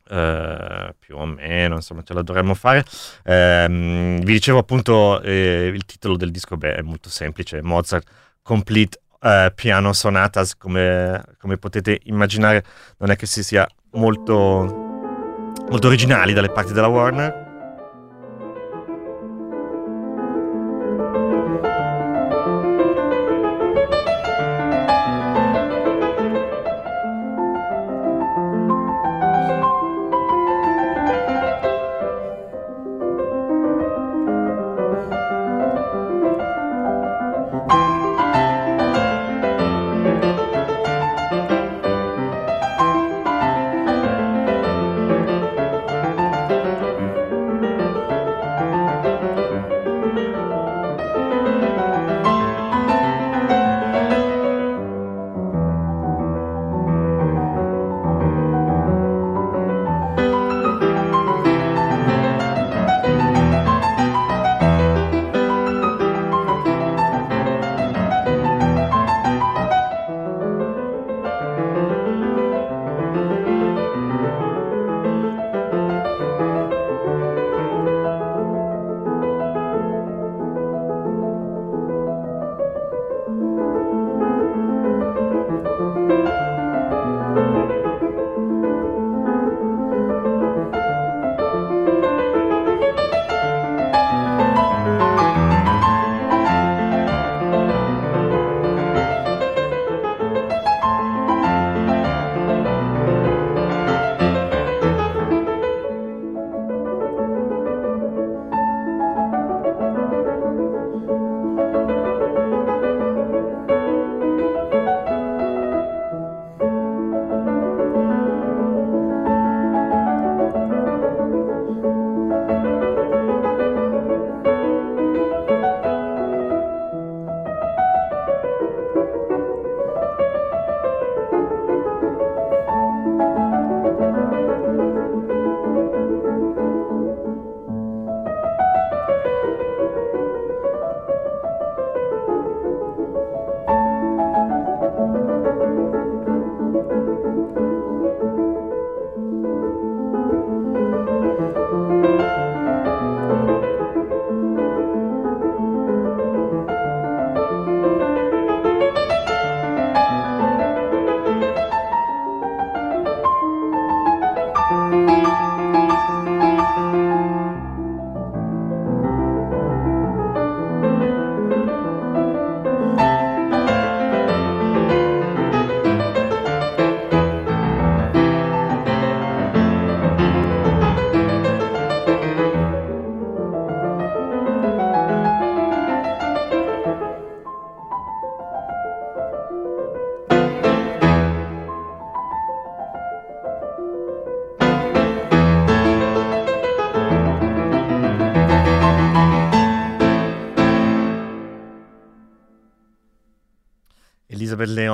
Uh, 0.07 0.93
più 0.99 1.17
o 1.17 1.25
meno, 1.25 1.73
insomma, 1.73 2.03
ce 2.03 2.13
la 2.13 2.21
dovremmo 2.21 2.53
fare. 2.53 2.85
Uh, 3.23 4.21
vi 4.21 4.33
dicevo 4.33 4.59
appunto 4.59 5.19
eh, 5.21 5.71
il 5.73 5.83
titolo 5.85 6.15
del 6.15 6.29
disco 6.29 6.57
beh, 6.57 6.75
è 6.75 6.81
molto 6.81 7.09
semplice: 7.09 7.63
Mozart 7.63 8.07
Complete 8.43 8.99
uh, 9.21 9.51
Piano 9.55 9.93
Sonatas. 9.93 10.55
Come, 10.57 11.23
come, 11.39 11.57
potete 11.57 12.01
immaginare, 12.03 12.63
non 12.99 13.09
è 13.09 13.15
che 13.15 13.25
si 13.25 13.43
sia 13.43 13.67
molto 13.93 14.84
molto 15.69 15.87
originali 15.87 16.33
dalle 16.33 16.49
parti 16.49 16.73
della 16.73 16.87
Warner. 16.87 17.44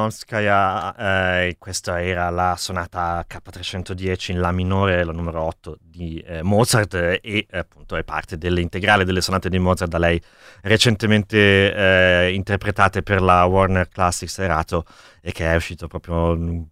Leonskaya, 0.02 0.96
eh, 1.46 1.56
questa 1.60 2.02
era 2.02 2.30
la 2.30 2.56
sonata 2.58 3.26
K310 3.28 4.32
in 4.32 4.40
La 4.40 4.52
minore, 4.52 5.04
la 5.04 5.12
numero 5.12 5.42
8 5.44 5.78
di 5.80 6.18
eh, 6.26 6.42
Mozart 6.42 6.96
e 6.96 7.48
appunto 7.52 7.96
è 7.96 8.04
parte 8.04 8.38
dell'integrale 8.38 9.06
delle 9.06 9.22
sonate 9.22 9.50
di 9.50 9.60
Mozart 9.60 9.92
da 9.92 10.00
lei 10.00 10.20
recentemente 10.62 11.74
eh, 11.74 12.34
interpretate 12.34 13.04
per 13.04 13.22
la 13.22 13.46
Warner 13.46 13.88
Classic 13.90 14.30
Serato 14.30 14.86
e 15.22 15.32
che 15.32 15.46
è 15.52 15.56
uscito 15.56 15.88
proprio 15.88 16.36
mm, 16.36 16.64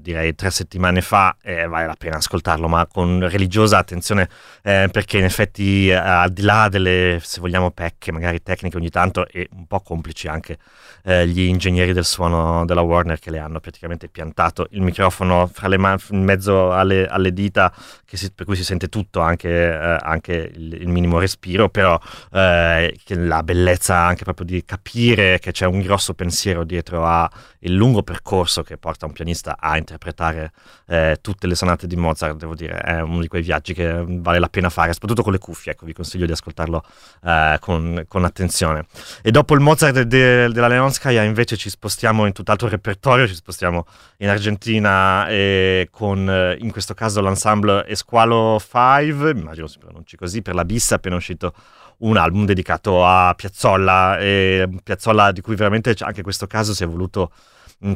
direi 0.00 0.34
tre 0.34 0.50
settimane 0.50 1.02
fa 1.02 1.36
e 1.42 1.66
vale 1.66 1.86
la 1.86 1.96
pena 1.96 2.16
ascoltarlo 2.16 2.66
ma 2.66 2.86
con 2.86 3.28
religiosa 3.28 3.76
attenzione 3.76 4.28
eh, 4.62 4.88
perché 4.90 5.18
in 5.18 5.24
effetti 5.24 5.88
eh, 5.88 5.94
al 5.94 6.32
di 6.32 6.42
là 6.42 6.68
delle 6.70 7.18
se 7.22 7.40
vogliamo 7.40 7.70
pecche 7.70 8.10
magari 8.10 8.42
tecniche 8.42 8.78
ogni 8.78 8.88
tanto 8.88 9.26
e 9.28 9.48
un 9.52 9.66
po' 9.66 9.80
complici 9.80 10.26
anche 10.26 10.58
eh, 11.04 11.26
gli 11.26 11.40
ingegneri 11.40 11.92
del 11.92 12.06
suono 12.06 12.64
della 12.64 12.80
Warner 12.80 13.18
che 13.18 13.30
le 13.30 13.38
hanno 13.38 13.60
praticamente 13.60 14.08
piantato 14.08 14.66
il 14.70 14.80
microfono 14.80 15.46
fra 15.52 15.68
le 15.68 15.76
mani 15.76 16.00
in 16.10 16.22
mezzo 16.22 16.72
alle, 16.72 17.06
alle 17.06 17.32
dita 17.32 17.72
si, 18.04 18.32
per 18.32 18.46
cui 18.46 18.56
si 18.56 18.64
sente 18.64 18.88
tutto 18.88 19.20
anche, 19.20 19.48
eh, 19.48 19.96
anche 20.00 20.50
il, 20.54 20.72
il, 20.74 20.88
minimo 20.88 21.18
respiro 21.18 21.68
però 21.68 21.98
eh, 22.32 22.98
la 23.06 23.42
bellezza 23.42 23.96
anche 23.96 24.24
proprio 24.24 24.46
di 24.46 24.64
capire 24.64 25.38
che 25.38 25.52
c'è 25.52 25.66
un 25.66 25.80
grosso 25.80 26.14
pensiero 26.14 26.64
dietro 26.64 27.04
a 27.04 27.30
il 27.60 27.74
lungo 27.98 28.02
percorso 28.02 28.62
che 28.62 28.76
porta 28.76 29.06
un 29.06 29.12
pianista 29.12 29.56
a 29.58 29.76
interpretare 29.76 30.52
eh, 30.86 31.18
tutte 31.20 31.46
le 31.46 31.54
sonate 31.54 31.86
di 31.86 31.96
Mozart, 31.96 32.36
devo 32.36 32.54
dire, 32.54 32.78
è 32.78 33.00
uno 33.00 33.20
di 33.20 33.28
quei 33.28 33.42
viaggi 33.42 33.74
che 33.74 34.04
vale 34.06 34.38
la 34.38 34.48
pena 34.48 34.70
fare, 34.70 34.92
soprattutto 34.92 35.22
con 35.22 35.32
le 35.32 35.38
cuffie, 35.38 35.72
ecco, 35.72 35.84
vi 35.84 35.92
consiglio 35.92 36.26
di 36.26 36.32
ascoltarlo 36.32 36.84
eh, 37.24 37.56
con, 37.60 38.04
con, 38.08 38.24
attenzione. 38.24 38.86
E 39.22 39.30
dopo 39.30 39.54
il 39.54 39.60
Mozart 39.60 40.00
de, 40.02 40.48
della 40.50 40.68
Leonskaya 40.68 41.22
invece 41.22 41.56
ci 41.56 41.70
spostiamo 41.70 42.26
in 42.26 42.32
tutt'altro 42.32 42.68
repertorio, 42.68 43.26
ci 43.26 43.34
spostiamo 43.34 43.86
in 44.18 44.28
Argentina 44.28 45.28
e 45.28 45.88
con, 45.90 46.28
eh, 46.28 46.56
in 46.60 46.70
questo 46.70 46.94
caso, 46.94 47.20
l'ensemble 47.20 47.86
Esqualo 47.86 48.58
5, 48.60 49.30
immagino 49.30 49.66
si 49.66 49.78
pronunci 49.78 50.16
così, 50.16 50.42
per 50.42 50.54
la 50.54 50.64
Bissa, 50.64 50.96
appena 50.96 51.16
uscito 51.16 51.52
un 51.98 52.16
album 52.16 52.44
dedicato 52.44 53.04
a 53.04 53.34
Piazzolla, 53.34 54.18
e 54.18 54.68
Piazzolla 54.82 55.32
di 55.32 55.40
cui 55.40 55.56
veramente 55.56 55.94
anche 55.98 56.18
in 56.18 56.22
questo 56.22 56.46
caso 56.46 56.74
si 56.74 56.84
è 56.84 56.86
voluto 56.86 57.32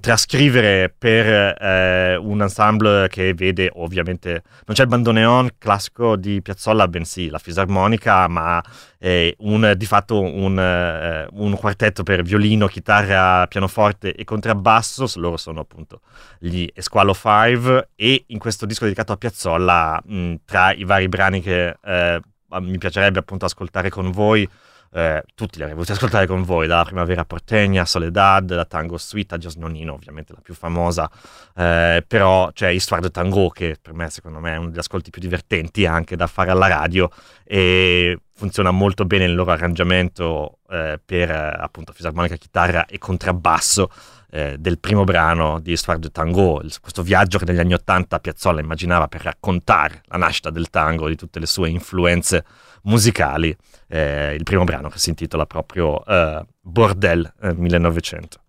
trascrivere 0.00 0.94
per 0.96 1.26
eh, 1.60 2.16
un 2.16 2.40
ensemble 2.40 3.08
che 3.08 3.34
vede 3.34 3.68
ovviamente, 3.74 4.42
non 4.64 4.76
c'è 4.76 4.82
il 4.82 4.88
bandoneon 4.88 5.50
classico 5.58 6.14
di 6.16 6.40
Piazzolla, 6.40 6.86
bensì 6.86 7.28
la 7.28 7.38
fisarmonica, 7.38 8.28
ma 8.28 8.62
eh, 8.98 9.34
un, 9.40 9.74
di 9.76 9.86
fatto 9.86 10.20
un, 10.20 10.58
eh, 10.58 11.26
un, 11.32 11.56
quartetto 11.56 12.04
per 12.04 12.22
violino, 12.22 12.68
chitarra, 12.68 13.46
pianoforte 13.48 14.14
e 14.14 14.22
contrabbasso, 14.22 15.10
loro 15.16 15.36
sono 15.36 15.60
appunto 15.60 16.00
gli 16.38 16.66
Esqualo 16.72 17.12
5 17.12 17.88
e 17.96 18.24
in 18.28 18.38
questo 18.38 18.66
disco 18.66 18.84
dedicato 18.84 19.12
a 19.12 19.16
Piazzolla, 19.16 20.00
mh, 20.04 20.34
tra 20.44 20.72
i 20.72 20.84
vari 20.84 21.08
brani 21.08 21.40
che 21.40 21.76
eh, 21.82 22.20
mi 22.60 22.78
piacerebbe 22.78 23.18
appunto 23.18 23.46
ascoltare 23.46 23.90
con 23.90 24.12
voi. 24.12 24.48
Eh, 24.94 25.22
tutti 25.34 25.56
li 25.56 25.62
avrei 25.62 25.74
voluti 25.74 25.92
ascoltare 25.92 26.26
con 26.26 26.42
voi, 26.42 26.66
dalla 26.66 26.84
Primavera 26.84 27.24
Portegna, 27.24 27.86
Soledad, 27.86 28.54
la 28.54 28.66
Tango 28.66 28.98
Suite, 28.98 29.38
Gios 29.38 29.56
Nonino, 29.56 29.94
ovviamente 29.94 30.34
la 30.34 30.40
più 30.42 30.52
famosa, 30.52 31.10
eh, 31.56 32.04
però 32.06 32.52
c'è 32.52 32.68
Histoire 32.68 33.02
de 33.02 33.10
Tango 33.10 33.48
che 33.48 33.78
per 33.80 33.94
me 33.94 34.10
secondo 34.10 34.38
me 34.38 34.52
è 34.52 34.56
uno 34.56 34.68
degli 34.68 34.78
ascolti 34.78 35.08
più 35.10 35.22
divertenti 35.22 35.86
anche 35.86 36.14
da 36.14 36.26
fare 36.26 36.50
alla 36.50 36.66
radio 36.66 37.10
e 37.44 38.18
funziona 38.34 38.70
molto 38.70 39.04
bene 39.06 39.24
il 39.24 39.34
loro 39.34 39.52
arrangiamento 39.52 40.58
eh, 40.68 41.00
per 41.02 41.30
appunto 41.30 41.92
fisarmonica, 41.92 42.36
chitarra 42.36 42.84
e 42.84 42.98
contrabbasso 42.98 43.90
eh, 44.30 44.56
del 44.58 44.78
primo 44.78 45.04
brano 45.04 45.60
di 45.60 45.72
Histoire 45.72 46.00
de 46.00 46.10
Tango, 46.10 46.62
questo 46.80 47.02
viaggio 47.02 47.38
che 47.38 47.44
negli 47.44 47.58
anni 47.58 47.74
Ottanta 47.74 48.18
Piazzolla 48.18 48.60
immaginava 48.60 49.06
per 49.06 49.22
raccontare 49.22 50.02
la 50.06 50.16
nascita 50.16 50.50
del 50.50 50.70
tango, 50.70 51.08
di 51.08 51.16
tutte 51.16 51.38
le 51.38 51.46
sue 51.46 51.68
influenze 51.68 52.44
musicali, 52.82 53.56
eh, 53.88 54.34
il 54.34 54.42
primo 54.42 54.64
brano 54.64 54.88
che 54.88 54.98
si 54.98 55.10
intitola 55.10 55.46
proprio 55.46 56.04
eh, 56.04 56.44
Bordel 56.60 57.32
1900. 57.54 58.41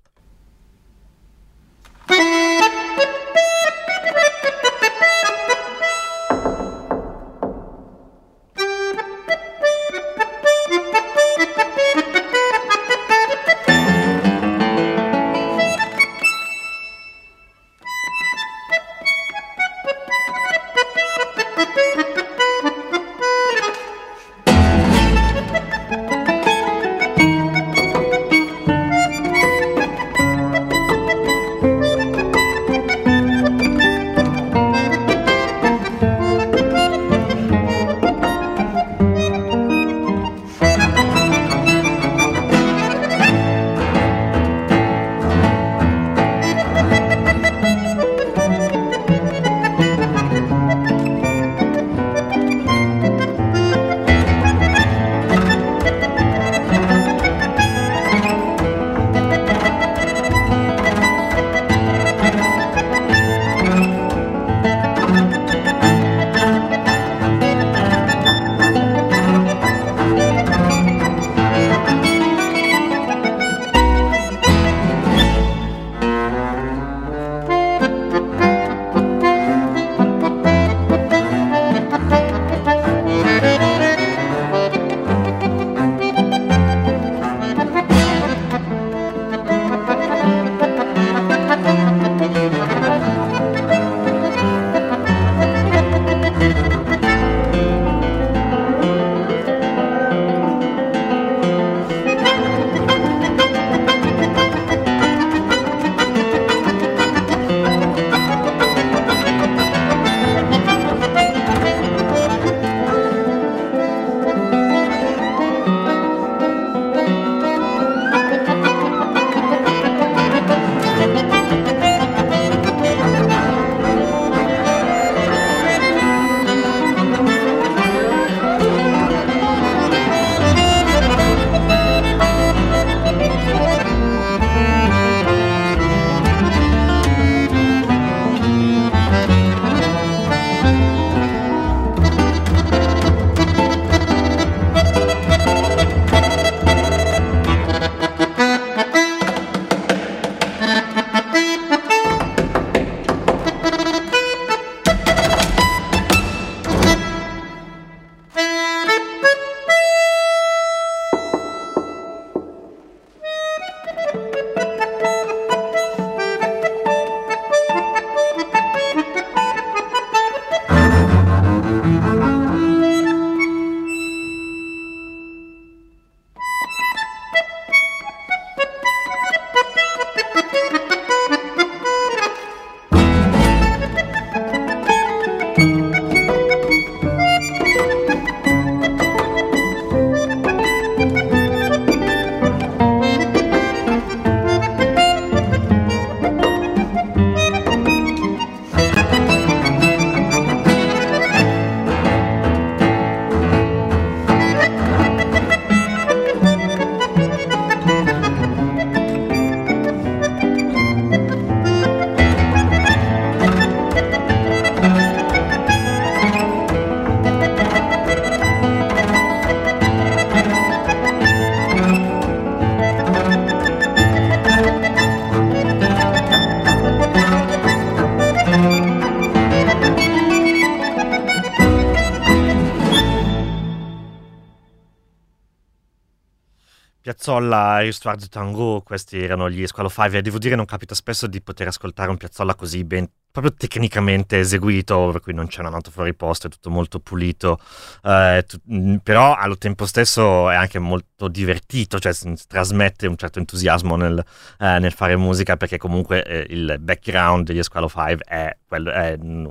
Piazzolla 237.24 237.82
Histoire 237.84 238.18
du 238.18 238.28
Tango, 238.28 238.82
questi 238.82 239.18
erano 239.18 239.50
gli 239.50 239.66
Squalo 239.66 239.88
5 239.88 240.18
e 240.18 240.22
devo 240.22 240.38
dire 240.38 240.56
non 240.56 240.66
capita 240.66 240.94
spesso 240.94 241.26
di 241.26 241.40
poter 241.40 241.68
ascoltare 241.68 242.10
un 242.10 242.18
Piazzolla 242.18 242.54
così 242.54 242.84
ben 242.84 243.10
proprio 243.34 243.54
tecnicamente 243.56 244.38
eseguito, 244.38 245.10
per 245.12 245.22
cui 245.22 245.34
non 245.34 245.48
c'è 245.48 245.62
una 245.62 245.70
nota 245.70 245.90
fuori 245.90 246.14
posto, 246.14 246.46
è 246.46 246.50
tutto 246.52 246.70
molto 246.70 247.00
pulito, 247.00 247.60
eh, 248.04 248.44
t- 248.48 248.60
mm, 248.72 248.98
però 248.98 249.36
allo 249.36 249.58
tempo 249.58 249.88
stesso 249.88 250.52
è 250.52 250.56
anche 250.56 250.78
molto 250.78 251.30
divertito, 251.30 251.98
cioè 251.98 252.14
trasmette 252.48 253.08
un 253.08 253.18
certo 253.18 253.40
entusiasmo 253.40 253.96
nel, 253.96 254.24
eh, 254.60 254.78
nel 254.78 254.92
fare 254.92 255.16
musica 255.16 255.58
perché 255.58 255.78
comunque 255.78 256.24
eh, 256.24 256.46
il 256.50 256.78
background 256.80 257.48
degli 257.48 257.64
Squalo 257.64 257.90
5 257.90 258.18
è, 258.18 258.56
quello, 258.74 258.92
è 258.92 259.16
mm, 259.22 259.46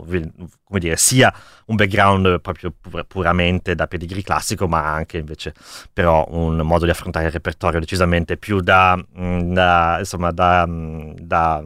come 0.64 0.80
dire, 0.80 0.96
sia 0.96 1.32
un 1.66 1.76
background 1.76 2.40
proprio 2.40 2.72
pur- 2.78 3.04
puramente 3.06 3.74
da 3.76 3.86
pedigree 3.86 4.22
classico, 4.22 4.66
ma 4.66 4.92
anche 4.92 5.18
invece 5.18 5.54
però 5.92 6.26
un 6.30 6.56
modo 6.56 6.84
di 6.84 6.90
affrontare 6.90 7.26
il 7.26 7.32
repertorio 7.32 7.78
decisamente 7.78 8.36
più 8.36 8.60
da, 8.60 8.96
mm, 8.96 9.52
da 9.52 9.96
insomma, 10.00 10.32
da, 10.32 10.66
da 10.68 11.62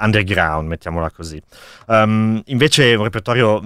underground, 0.00 0.66
mettiamola 0.68 1.10
così. 1.10 1.40
Um, 1.86 2.40
invece 2.46 2.94
un 2.94 3.04
repertorio 3.04 3.60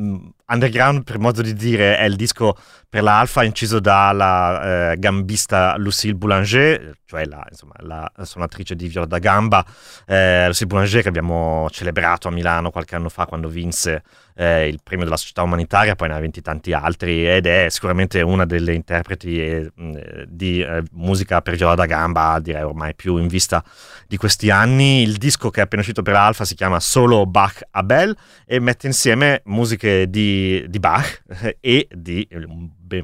underground, 0.46 1.04
per 1.04 1.18
modo 1.18 1.42
di 1.42 1.54
dire, 1.54 1.96
è 1.96 2.04
il 2.04 2.16
disco 2.16 2.56
per 2.88 3.02
la 3.02 3.20
Alfa 3.20 3.42
inciso 3.42 3.80
dalla 3.80 4.92
eh, 4.92 4.98
gambista 4.98 5.76
Lucille 5.78 6.14
Boulanger, 6.14 6.98
cioè 7.06 7.24
la, 7.24 7.42
insomma, 7.48 7.72
la 7.78 8.10
suonatrice 8.22 8.74
di 8.74 8.86
viola 8.88 9.06
da 9.06 9.18
gamba, 9.18 9.64
eh, 10.06 10.46
Lucille 10.46 10.68
Boulanger 10.68 11.02
che 11.02 11.08
abbiamo 11.08 11.68
celebrato 11.70 12.28
a 12.28 12.30
Milano 12.30 12.70
qualche 12.70 12.94
anno 12.94 13.08
fa 13.08 13.24
quando 13.24 13.48
vinse 13.48 14.02
eh, 14.34 14.68
il 14.68 14.80
premio 14.82 15.04
della 15.04 15.16
società 15.16 15.42
umanitaria, 15.42 15.94
poi 15.94 16.08
ne 16.08 16.14
ha 16.14 16.20
vinti 16.20 16.42
tanti 16.42 16.72
altri 16.72 17.26
ed 17.28 17.46
è 17.46 17.68
sicuramente 17.70 18.20
una 18.20 18.44
delle 18.44 18.74
interpreti 18.74 19.40
eh, 19.40 19.72
di 20.26 20.60
eh, 20.60 20.82
musica 20.92 21.40
per 21.40 21.54
viola 21.56 21.74
da 21.74 21.86
gamba, 21.86 22.38
direi 22.40 22.62
ormai 22.62 22.94
più 22.94 23.16
in 23.16 23.26
vista 23.26 23.64
di 24.06 24.16
questi 24.16 24.50
anni. 24.50 25.02
Il 25.02 25.16
disco 25.16 25.50
che 25.50 25.60
è 25.60 25.64
appena 25.64 25.80
uscito 25.80 26.02
per 26.02 26.14
Alfa 26.14 26.44
si 26.44 26.54
chiama 26.54 26.80
Solo 26.80 27.24
Bach 27.26 27.60
Abel 27.70 28.14
e 28.44 28.58
mette 28.58 28.86
insieme 28.86 29.40
musiche 29.44 30.08
di 30.08 30.31
di, 30.68 30.78
Bach 30.78 31.22
e 31.60 31.88
di 31.90 32.28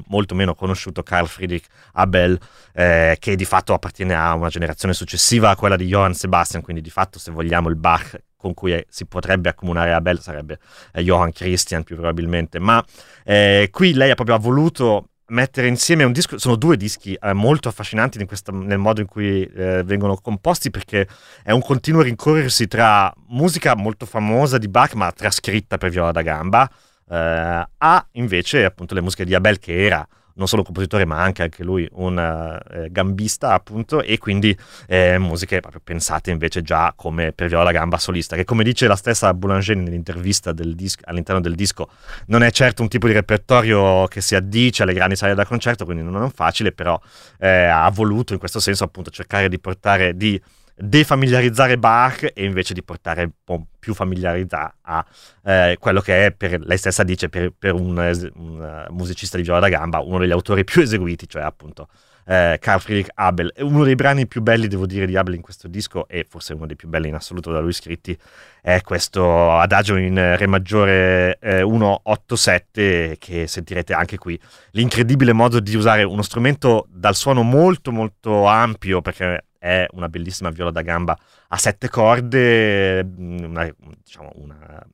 molto 0.07 0.35
meno 0.35 0.53
conosciuto 0.55 1.03
Carl 1.03 1.27
Friedrich 1.27 1.65
Abel, 1.93 2.39
eh, 2.73 3.17
che 3.19 3.35
di 3.35 3.45
fatto 3.45 3.73
appartiene 3.73 4.15
a 4.15 4.33
una 4.33 4.49
generazione 4.49 4.93
successiva 4.93 5.49
a 5.49 5.55
quella 5.55 5.75
di 5.75 5.85
Johann 5.85 6.11
Sebastian, 6.11 6.61
quindi 6.61 6.81
di 6.81 6.89
fatto 6.89 7.19
se 7.19 7.31
vogliamo 7.31 7.69
il 7.69 7.75
Bach 7.75 8.21
con 8.35 8.53
cui 8.53 8.81
si 8.87 9.05
potrebbe 9.05 9.49
accomunare 9.49 9.91
Abel 9.91 10.21
sarebbe 10.21 10.59
eh, 10.93 11.03
Johann 11.03 11.31
Christian 11.31 11.83
più 11.83 11.95
probabilmente, 11.95 12.59
ma 12.59 12.83
eh, 13.25 13.67
qui 13.71 13.93
lei 13.93 14.11
ha 14.11 14.15
proprio 14.15 14.37
voluto 14.37 15.09
mettere 15.29 15.67
insieme 15.67 16.03
un 16.03 16.11
disco, 16.11 16.37
sono 16.37 16.55
due 16.55 16.77
dischi 16.77 17.13
eh, 17.13 17.33
molto 17.33 17.67
affascinanti 17.67 18.23
questa, 18.25 18.51
nel 18.51 18.77
modo 18.77 19.01
in 19.01 19.07
cui 19.07 19.43
eh, 19.43 19.83
vengono 19.83 20.15
composti 20.17 20.69
perché 20.69 21.07
è 21.43 21.51
un 21.51 21.61
continuo 21.61 22.01
rincorrersi 22.01 22.67
tra 22.67 23.13
musica 23.27 23.75
molto 23.75 24.05
famosa 24.05 24.57
di 24.57 24.67
Bach 24.67 24.93
ma 24.93 25.11
trascritta 25.11 25.77
per 25.77 25.89
viola 25.89 26.11
da 26.11 26.21
gamba, 26.21 26.69
eh, 27.09 27.67
ha 27.77 28.07
invece 28.13 28.65
appunto 28.65 28.93
le 28.93 29.01
musiche 29.01 29.25
di 29.25 29.33
Abel 29.35 29.59
che 29.59 29.85
era 29.85 30.07
non 30.39 30.47
solo 30.47 30.63
compositore 30.63 31.05
ma 31.05 31.21
anche, 31.21 31.43
anche 31.43 31.63
lui 31.63 31.87
un 31.93 32.17
eh, 32.17 32.87
gambista 32.91 33.53
appunto 33.53 34.01
e 34.01 34.17
quindi 34.17 34.57
eh, 34.87 35.17
musiche 35.19 35.59
proprio 35.59 35.81
pensate 35.83 36.31
invece 36.31 36.61
già 36.61 36.93
come 36.95 37.33
per 37.33 37.49
viola 37.49 37.71
gamba 37.71 37.97
solista 37.97 38.35
che 38.35 38.45
come 38.45 38.63
dice 38.63 38.87
la 38.87 38.95
stessa 38.95 39.33
Boulanger 39.33 39.75
nell'intervista 39.75 40.53
del 40.53 40.75
disco, 40.75 41.01
all'interno 41.05 41.41
del 41.41 41.55
disco 41.55 41.89
non 42.27 42.41
è 42.41 42.49
certo 42.51 42.81
un 42.81 42.87
tipo 42.87 43.05
di 43.07 43.13
repertorio 43.13 44.07
che 44.07 44.21
si 44.21 44.33
addice 44.33 44.83
alle 44.83 44.93
grandi 44.93 45.17
sale 45.17 45.35
da 45.35 45.45
concerto 45.45 45.83
quindi 45.83 46.03
non 46.03 46.23
è 46.23 46.31
facile 46.33 46.71
però 46.71 46.99
eh, 47.37 47.65
ha 47.65 47.89
voluto 47.91 48.31
in 48.31 48.39
questo 48.39 48.61
senso 48.61 48.85
appunto 48.85 49.11
cercare 49.11 49.49
di 49.49 49.59
portare 49.59 50.15
di 50.15 50.41
defamiliarizzare 50.79 51.77
Bach 51.77 52.31
e 52.33 52.45
invece 52.45 52.73
di 52.73 52.83
portare 52.83 53.23
un 53.23 53.31
po' 53.43 53.65
più 53.79 53.93
familiarità 53.93 54.75
a 54.81 55.05
eh, 55.43 55.77
quello 55.79 56.01
che 56.01 56.25
è, 56.25 56.31
per 56.31 56.59
lei 56.61 56.77
stessa 56.77 57.03
dice, 57.03 57.29
per, 57.29 57.53
per 57.57 57.73
un, 57.73 57.97
un, 58.35 58.87
musicista 58.91 59.37
di 59.37 59.43
viola 59.43 59.59
da 59.59 59.69
gamba, 59.69 59.99
uno 59.99 60.19
degli 60.19 60.31
autori 60.31 60.63
più 60.63 60.81
eseguiti, 60.81 61.27
cioè 61.27 61.43
appunto 61.43 61.87
eh, 62.29 62.57
Carl 62.61 62.79
Friedrich 62.79 63.09
Abel. 63.15 63.51
Uno 63.57 63.83
dei 63.83 63.95
brani 63.95 64.27
più 64.27 64.41
belli, 64.41 64.67
devo 64.67 64.85
dire, 64.85 65.07
di 65.07 65.17
Abel 65.17 65.33
in 65.33 65.41
questo 65.41 65.67
disco, 65.67 66.07
e 66.07 66.25
forse 66.29 66.53
uno 66.53 66.67
dei 66.67 66.75
più 66.75 66.87
belli 66.87 67.07
in 67.07 67.15
assoluto 67.15 67.51
da 67.51 67.59
lui 67.59 67.73
scritti, 67.73 68.15
è 68.61 68.81
questo 68.81 69.51
adagio 69.53 69.95
in 69.95 70.35
Re 70.37 70.45
maggiore 70.45 71.39
eh, 71.39 71.61
187, 71.61 73.15
che 73.17 73.47
sentirete 73.47 73.93
anche 73.93 74.17
qui. 74.17 74.39
L'incredibile 74.71 75.33
modo 75.33 75.59
di 75.59 75.75
usare 75.75 76.03
uno 76.03 76.21
strumento 76.21 76.85
dal 76.89 77.15
suono 77.15 77.41
molto 77.41 77.91
molto 77.91 78.45
ampio, 78.45 79.01
perché 79.01 79.45
è 79.59 79.85
una 79.91 80.09
bellissima 80.09 80.49
viola 80.49 80.71
da 80.71 80.81
gamba 80.81 81.15
a 81.49 81.57
sette 81.57 81.89
corde, 81.89 83.03
mm, 83.03 83.43
una, 83.43 83.69
diciamo 84.03 84.31
una, 84.35 84.87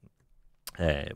eh, 0.79 1.15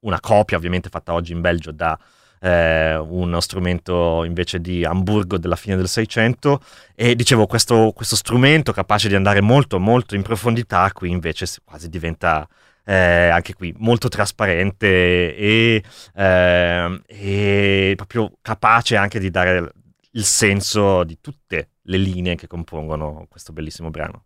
una 0.00 0.20
copia 0.20 0.56
ovviamente 0.56 0.88
fatta 0.90 1.12
oggi 1.14 1.32
in 1.32 1.40
Belgio 1.40 1.72
da 1.72 1.98
eh, 2.40 2.96
uno 2.96 3.40
strumento 3.40 4.24
invece 4.24 4.60
di 4.60 4.84
Hamburgo 4.84 5.38
della 5.38 5.56
fine 5.56 5.76
del 5.76 5.88
Seicento. 5.88 6.60
E 6.94 7.14
dicevo 7.14 7.46
questo, 7.46 7.92
questo, 7.94 8.16
strumento 8.16 8.72
capace 8.72 9.08
di 9.08 9.14
andare 9.14 9.40
molto 9.40 9.78
molto 9.78 10.14
in 10.14 10.22
profondità 10.22 10.90
qui 10.92 11.10
invece 11.10 11.46
quasi 11.64 11.88
diventa 11.88 12.46
eh, 12.84 13.28
anche 13.28 13.54
qui 13.54 13.74
molto 13.78 14.08
trasparente 14.08 15.36
e, 15.36 15.82
eh, 16.14 17.02
e 17.06 17.92
proprio 17.96 18.32
capace 18.42 18.96
anche 18.96 19.18
di 19.18 19.30
dare 19.30 19.72
il 20.12 20.24
senso 20.24 21.04
di 21.04 21.20
tutte 21.20 21.72
le 21.82 21.96
linee 21.96 22.34
che 22.34 22.46
compongono 22.46 23.26
questo 23.28 23.52
bellissimo 23.52 23.90
brano. 23.90 24.24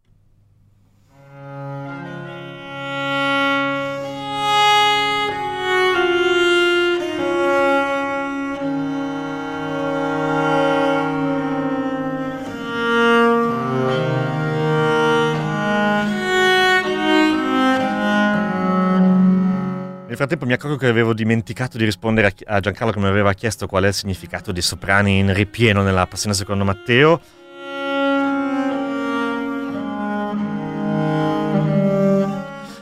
Frattempo 20.25 20.47
mi 20.47 20.55
accorgo 20.55 20.77
che 20.77 20.87
avevo 20.87 21.13
dimenticato 21.13 21.77
di 21.77 21.85
rispondere 21.85 22.35
a 22.47 22.59
Giancarlo 22.59 22.93
che 22.93 22.99
mi 22.99 23.07
aveva 23.07 23.35
chiesto 23.35 23.67
qual 23.67 23.85
è 23.85 23.89
il 23.89 23.95
significato 23.95 24.53
di 24.53 24.63
soprani 24.63 25.19
in 25.19 25.35
ripieno 25.35 25.83
nella 25.83 26.07
Passione 26.07 26.35
secondo 26.35 26.65
Matteo. 26.65 27.21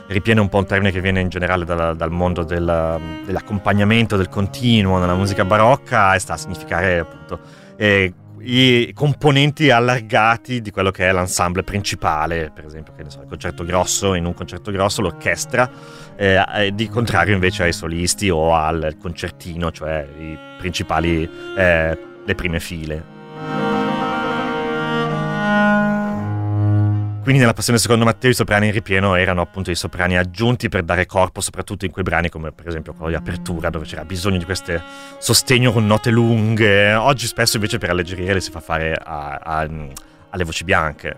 Ripieno 0.07 0.39
è 0.39 0.43
un 0.43 0.49
po' 0.49 0.59
un 0.59 0.65
termine 0.65 0.91
che 0.91 1.01
viene 1.01 1.19
in 1.19 1.27
generale 1.27 1.65
dal, 1.65 1.97
dal 1.97 2.11
mondo 2.11 2.43
del, 2.43 2.99
dell'accompagnamento, 3.25 4.15
del 4.15 4.29
continuo 4.29 4.99
nella 4.99 5.15
musica 5.15 5.43
barocca 5.43 6.15
e 6.15 6.19
sta 6.19 6.33
a 6.33 6.37
significare 6.37 6.99
appunto 6.99 7.39
eh, 7.75 8.13
i 8.43 8.91
componenti 8.93 9.69
allargati 9.69 10.61
di 10.61 10.71
quello 10.71 10.91
che 10.91 11.07
è 11.07 11.13
l'ensemble 11.13 11.63
principale, 11.63 12.51
per 12.53 12.65
esempio, 12.65 12.93
che 12.95 13.03
ne 13.03 13.09
so, 13.09 13.21
il 13.21 13.27
concerto 13.27 13.63
grosso, 13.63 14.13
in 14.13 14.25
un 14.25 14.33
concerto 14.33 14.71
grosso 14.71 15.01
l'orchestra, 15.01 15.69
eh, 16.15 16.43
eh, 16.55 16.71
di 16.73 16.89
contrario 16.89 17.33
invece 17.33 17.63
ai 17.63 17.73
solisti 17.73 18.29
o 18.29 18.53
al 18.53 18.97
concertino, 18.99 19.71
cioè 19.71 20.05
i 20.19 20.37
principali, 20.57 21.29
eh, 21.57 21.97
le 22.25 22.35
prime 22.35 22.59
file. 22.59 23.72
Quindi 27.23 27.39
nella 27.39 27.53
passione 27.53 27.79
secondo 27.79 28.03
Matteo 28.03 28.31
i 28.31 28.33
soprani 28.33 28.65
in 28.65 28.73
ripieno 28.73 29.15
erano 29.15 29.39
appunto 29.39 29.71
i 29.71 29.75
soprani 29.75 30.17
aggiunti 30.17 30.67
per 30.67 30.83
dare 30.83 31.05
corpo 31.05 31.39
soprattutto 31.39 31.85
in 31.85 31.91
quei 31.91 32.03
brani 32.03 32.27
come 32.27 32.51
per 32.51 32.67
esempio 32.67 32.91
quello 32.91 33.11
di 33.11 33.15
apertura 33.15 33.69
dove 33.69 33.85
c'era 33.85 34.03
bisogno 34.03 34.37
di 34.37 34.43
queste 34.43 34.83
sostegno 35.19 35.71
con 35.71 35.85
note 35.85 36.11
lunghe. 36.11 36.93
Oggi 36.93 37.25
spesso 37.25 37.55
invece 37.55 37.77
per 37.77 37.91
alleggerire 37.91 38.33
le 38.33 38.41
si 38.41 38.51
fa 38.51 38.59
fare 38.59 38.93
a, 38.93 39.35
a, 39.41 39.59
alle 39.61 40.43
voci 40.43 40.65
bianche. 40.65 41.17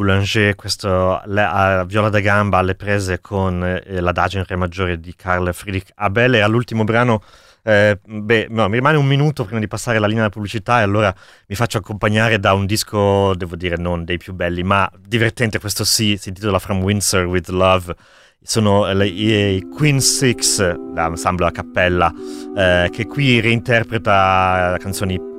Boulanger, 0.00 0.54
questo 0.54 1.20
le, 1.26 1.42
a 1.42 1.84
viola 1.84 2.08
da 2.08 2.20
gamba 2.20 2.56
alle 2.56 2.74
prese 2.74 3.20
con 3.20 3.62
eh, 3.62 4.00
l'adagio 4.00 4.38
in 4.38 4.44
re 4.46 4.56
maggiore 4.56 4.98
di 4.98 5.14
Carl 5.14 5.52
Friedrich 5.52 5.90
Abel 5.96 6.36
e 6.36 6.40
all'ultimo 6.40 6.84
brano 6.84 7.22
eh, 7.62 7.98
beh, 8.02 8.46
no, 8.48 8.68
mi 8.68 8.76
rimane 8.76 8.96
un 8.96 9.06
minuto 9.06 9.44
prima 9.44 9.60
di 9.60 9.68
passare 9.68 9.98
la 9.98 10.06
linea 10.06 10.22
della 10.22 10.32
pubblicità 10.32 10.80
e 10.80 10.82
allora 10.82 11.14
mi 11.46 11.54
faccio 11.54 11.76
accompagnare 11.76 12.40
da 12.40 12.54
un 12.54 12.64
disco, 12.64 13.34
devo 13.34 13.56
dire, 13.56 13.76
non 13.76 14.04
dei 14.04 14.16
più 14.16 14.32
belli, 14.32 14.62
ma 14.62 14.90
divertente, 14.98 15.58
questo 15.58 15.84
sì, 15.84 16.16
si 16.18 16.30
intitola 16.30 16.58
From 16.58 16.80
Windsor 16.80 17.26
with 17.26 17.48
Love. 17.48 17.94
Sono 18.42 18.90
le, 18.94 19.06
i 19.06 19.68
Queen 19.70 20.00
Six, 20.00 20.74
l'ensemble 20.94 21.46
a 21.46 21.50
cappella, 21.50 22.10
eh, 22.56 22.88
che 22.90 23.06
qui 23.06 23.38
reinterpreta 23.38 24.76
canzoni 24.80 25.29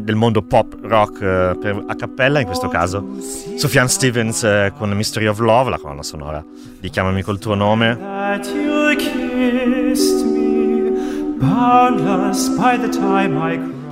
del 0.00 0.14
mondo 0.14 0.42
pop 0.42 0.76
rock 0.82 1.20
eh, 1.20 1.56
per, 1.60 1.84
a 1.86 1.94
cappella, 1.94 2.40
in 2.40 2.46
questo 2.46 2.68
caso 2.68 3.16
Sufjan 3.56 3.88
Stevens 3.88 4.42
eh, 4.42 4.72
con 4.76 4.90
Mystery 4.90 5.26
of 5.26 5.38
Love, 5.38 5.70
la 5.70 5.78
colonna 5.78 6.02
sonora 6.02 6.44
di 6.80 6.88
Chiamami 6.90 7.22
col 7.22 7.38
tuo 7.38 7.54
nome. 7.54 7.90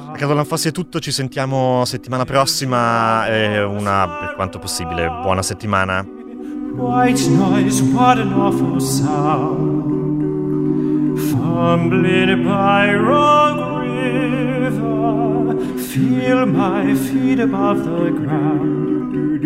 A 0.08 0.12
Carolan 0.14 0.44
Fossi 0.44 0.68
è 0.68 0.72
tutto, 0.72 1.00
ci 1.00 1.10
sentiamo 1.10 1.84
settimana 1.84 2.24
prossima 2.24 3.26
e 3.26 3.62
una, 3.62 4.08
per 4.20 4.34
quanto 4.34 4.58
possibile, 4.58 5.08
buona 5.22 5.42
settimana. 5.42 6.04
White 6.74 7.28
noise, 7.28 7.82
what 7.82 8.18
an 8.18 8.32
awful 8.32 8.80
sound 8.80 9.91
Fumbling 11.54 12.44
by 12.44 12.94
wrong 12.94 13.58
river 13.84 15.54
Feel 15.90 16.46
my 16.46 16.94
feet 16.94 17.40
above 17.40 17.84
the 17.84 18.10
ground. 18.10 19.44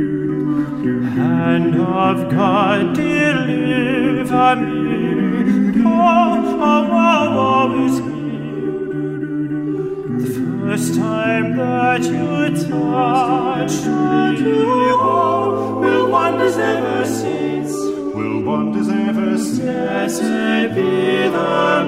Hand 1.18 1.74
of 1.74 2.30
God 2.30 2.94
deliver 2.94 4.56
me. 4.56 5.82
Oh, 5.84 5.90
oh, 6.70 6.88
oh, 6.92 7.26
oh 7.48 7.84
is 7.86 7.96
The 10.22 10.28
first 10.38 10.94
time 10.94 11.56
that 11.56 12.02
you 12.04 12.34
touched 12.68 13.84
me 13.84 14.58
Oh, 14.94 15.80
will 15.80 16.06
wonders 16.08 16.56
ever 16.56 17.04
cease 17.04 17.45
Wonders 18.46 18.88
ever 18.88 19.30
Blessed 19.36 20.74
be 20.76 21.28
the 21.36 21.84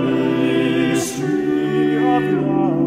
mystery 0.91 1.97
of 2.17 2.25
love 2.45 2.78